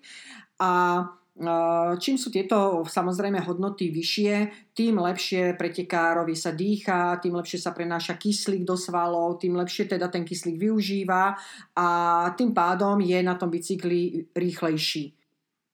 [0.63, 1.03] A
[1.35, 1.45] e,
[1.99, 4.35] Čím sú tieto samozrejme hodnoty vyššie,
[4.73, 10.07] tým lepšie pretekárovi sa dýcha, tým lepšie sa prenáša kyslík do svalov, tým lepšie teda
[10.07, 11.35] ten kyslík využíva
[11.75, 11.87] a
[12.39, 15.17] tým pádom je na tom bicykli rýchlejší.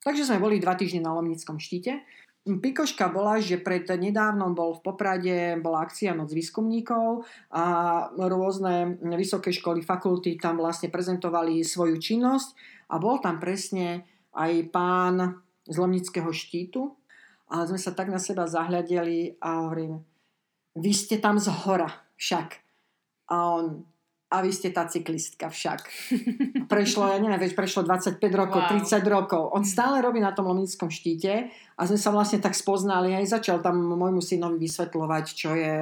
[0.02, 2.02] Takže sme boli dva týždne na Lomnickom štíte
[2.42, 7.22] Pikoška bola, že pred nedávnom bol v Poprade, bola akcia Noc výskumníkov
[7.54, 7.64] a
[8.18, 12.48] rôzne vysoké školy, fakulty tam vlastne prezentovali svoju činnosť
[12.90, 14.02] a bol tam presne
[14.34, 15.38] aj pán
[15.70, 16.90] z Lomnického štítu
[17.46, 20.02] a sme sa tak na seba zahľadeli a hovorím,
[20.74, 22.58] vy ste tam z hora však.
[23.30, 23.86] A on,
[24.32, 25.84] a vy ste tá cyklistka však.
[26.72, 28.80] Prešlo, ja neviem, veď prešlo 25 rokov, Wow.
[28.80, 29.42] 30 rokov.
[29.52, 33.12] On stále robí na tom Lomnickom štíte a sme sa vlastne tak spoznali.
[33.12, 35.76] Aj začal tam môjmu synovi vysvetľovať, čo je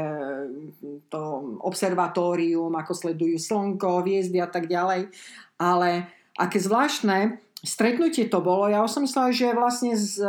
[1.06, 1.20] to
[1.62, 5.14] observatórium, ako sledujú slnko, hviezdy a tak ďalej.
[5.62, 8.66] Ale aké zvláštne stretnutie to bolo.
[8.66, 10.24] Ja som myslela, že vlastne z,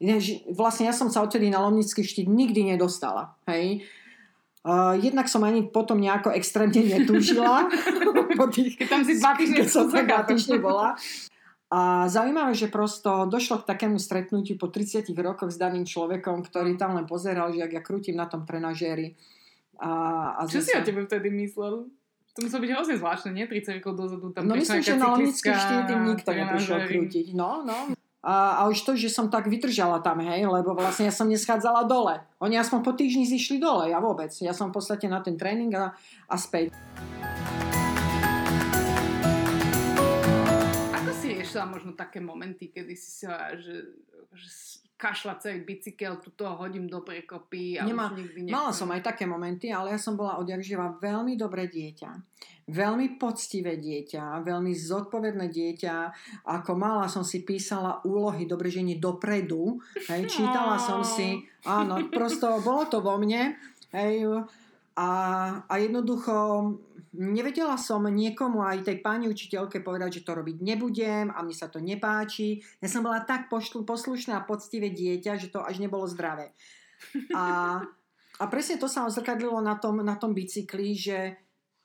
[0.00, 3.36] že vlastne ja som sa odtedy na Lomnický štít nikdy nedostala.
[3.44, 3.84] Hej.
[4.60, 7.64] Uh, jednak som ani potom nejako extrémne netúžila.
[8.40, 11.00] po tých, Keď tam si dva týždne som tam dva týždne bola.
[11.70, 16.74] A zaujímavé, že prosto došlo k takému stretnutiu po 30 rokoch s daným človekom, ktorý
[16.74, 19.14] tam len pozeral, že ak ja krútim na tom trenažéri.
[19.78, 19.90] A,
[20.34, 21.88] a Čo sme si o tebe vtedy myslel?
[22.34, 23.46] To muselo byť hrozne zvláštne, nie?
[23.46, 27.26] 30 rokov dozadu tam No myslím, že na štít im nikto neprišiel krútiť.
[27.38, 27.94] No, no.
[28.20, 31.88] A, a už to, že som tak vydržala tam, hej, lebo vlastne ja som neschádzala
[31.88, 32.20] dole.
[32.44, 34.28] Oni aspoň po týždni zišli dole, ja vôbec.
[34.44, 35.96] Ja som v podstate na ten tréning a,
[36.28, 36.68] a späť.
[40.92, 43.88] Ako si riešila možno také momenty, kedy si sa, že,
[44.36, 49.00] že kašľa celý bicykel, tuto hodím do prekopy a Nemá- už nikdy Mala som aj
[49.00, 52.10] také momenty, ale ja som bola odjak živa veľmi dobré dieťa.
[52.70, 55.94] Veľmi poctivé dieťa, veľmi zodpovedné dieťa.
[56.44, 59.80] Ako mala som si písala úlohy, dobre, že nie dopredu.
[60.06, 63.58] Hej, čítala som si, áno, prosto bolo to vo mne.
[63.90, 64.46] Hej,
[64.94, 65.10] a,
[65.64, 66.34] a jednoducho
[67.14, 71.66] nevedela som niekomu aj tej pani učiteľke povedať, že to robiť nebudem a mne sa
[71.66, 72.62] to nepáči.
[72.78, 76.54] Ja som bola tak poslušná a poctivé dieťa, že to až nebolo zdravé.
[77.34, 77.78] A,
[78.38, 81.18] a presne to sa zrkadlilo na tom, na tom bicykli, že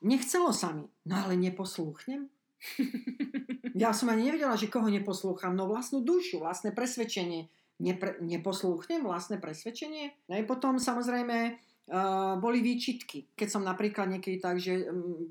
[0.06, 2.30] nechcelo sa mi, no ale neposlúchnem.
[3.76, 7.52] Ja som ani nevedela, že koho neposlúcham, no vlastnú dušu, vlastné presvedčenie.
[7.76, 10.16] Nepre, neposlúchnem vlastné presvedčenie?
[10.32, 11.60] No a potom samozrejme
[12.42, 13.30] boli výčitky.
[13.38, 15.30] Keď som napríklad niekedy tak, že um,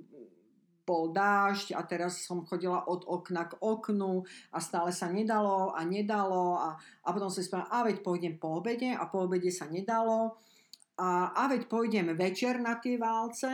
[0.85, 4.23] bol dážď a teraz som chodila od okna k oknu
[4.53, 8.35] a stále sa nedalo a nedalo a, a potom som si povedala, a veď pôjdem
[8.37, 10.37] po obede a po obede sa nedalo
[11.01, 13.49] a, a veď pôjdem večer na tie válce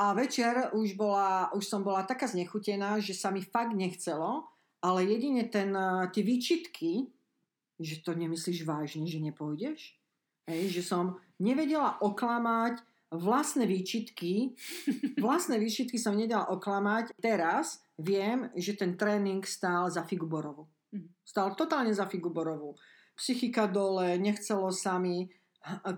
[0.00, 4.48] a večer už, bola, už som bola taká znechutená, že sa mi fakt nechcelo,
[4.80, 7.12] ale jedine ten, eh, tie výčitky,
[7.76, 10.01] že to nemyslíš vážne, že nepôjdeš,
[10.50, 12.82] Hej, že som nevedela oklamať
[13.12, 14.56] vlastné výčitky,
[15.24, 17.14] vlastné výčitky som nedala oklamať.
[17.20, 20.66] Teraz viem, že ten tréning stál za Figuborovu.
[20.90, 21.08] Mhm.
[21.22, 22.74] Stál totálne za Figuborovu.
[23.12, 25.28] Psychika dole, nechcelo sa mi,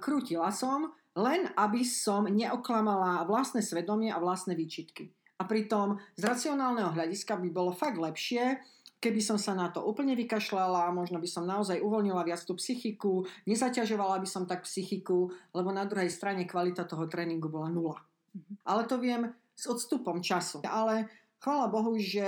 [0.02, 5.14] krútila som, len aby som neoklamala vlastné svedomie a vlastné výčitky.
[5.38, 8.58] A pritom z racionálneho hľadiska by bolo fakt lepšie,
[9.00, 13.24] keby som sa na to úplne vykašľala, možno by som naozaj uvoľnila viac tú psychiku,
[13.44, 18.00] nezaťažovala by som tak psychiku, lebo na druhej strane kvalita toho tréningu bola nula.
[18.34, 18.64] Mhm.
[18.64, 20.64] Ale to viem s odstupom času.
[20.66, 21.06] Ale
[21.38, 22.26] chvála Bohu, že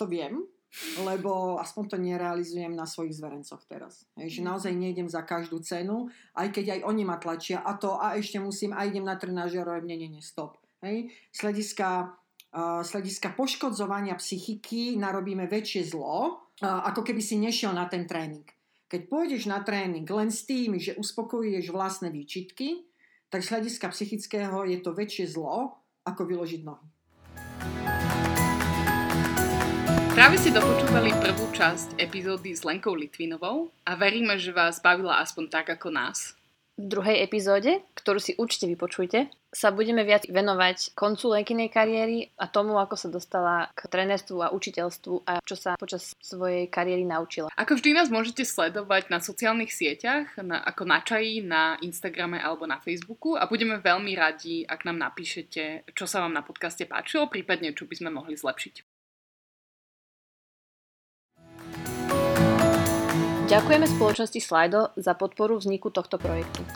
[0.00, 0.42] to viem,
[1.04, 4.04] lebo aspoň to nerealizujem na svojich zverencoch teraz.
[4.18, 4.48] Hej, že Mhm.
[4.50, 8.36] naozaj nejdem za každú cenu, aj keď aj oni ma tlačia a to a ešte
[8.40, 10.58] musím a idem na trenážer a nie, nie, nie, stop.
[10.84, 11.08] Hej.
[11.32, 12.12] Z hľadiska
[12.54, 18.46] z hľadiska poškodzovania psychiky narobíme väčšie zlo, uh, ako keby si nešiel na ten tréning.
[18.86, 22.86] Keď pôjdeš na tréning len s tým, že uspokojuješ vlastné výčitky,
[23.26, 26.86] tak z hľadiska psychického je to väčšie zlo, ako vyložiť nohy.
[30.14, 35.44] Práve ste dopočúvali prvú časť epizódy s Lenkou Litvinovou a veríme, že vás bavila aspoň
[35.50, 36.35] tak ako nás.
[36.76, 42.44] V druhej epizóde, ktorú si určite vypočujte, sa budeme viac venovať koncu Lenkinej kariéry a
[42.52, 47.48] tomu, ako sa dostala k trenerstvu a učiteľstvu a čo sa počas svojej kariéry naučila.
[47.56, 52.68] Ako vždy nás môžete sledovať na sociálnych sieťach, na, ako na čaji, na Instagrame alebo
[52.68, 57.32] na Facebooku a budeme veľmi radi, ak nám napíšete, čo sa vám na podcaste páčilo,
[57.32, 58.85] prípadne čo by sme mohli zlepšiť.
[63.46, 66.66] Ďakujeme spoločnosti Slido za podporu vzniku tohto projektu.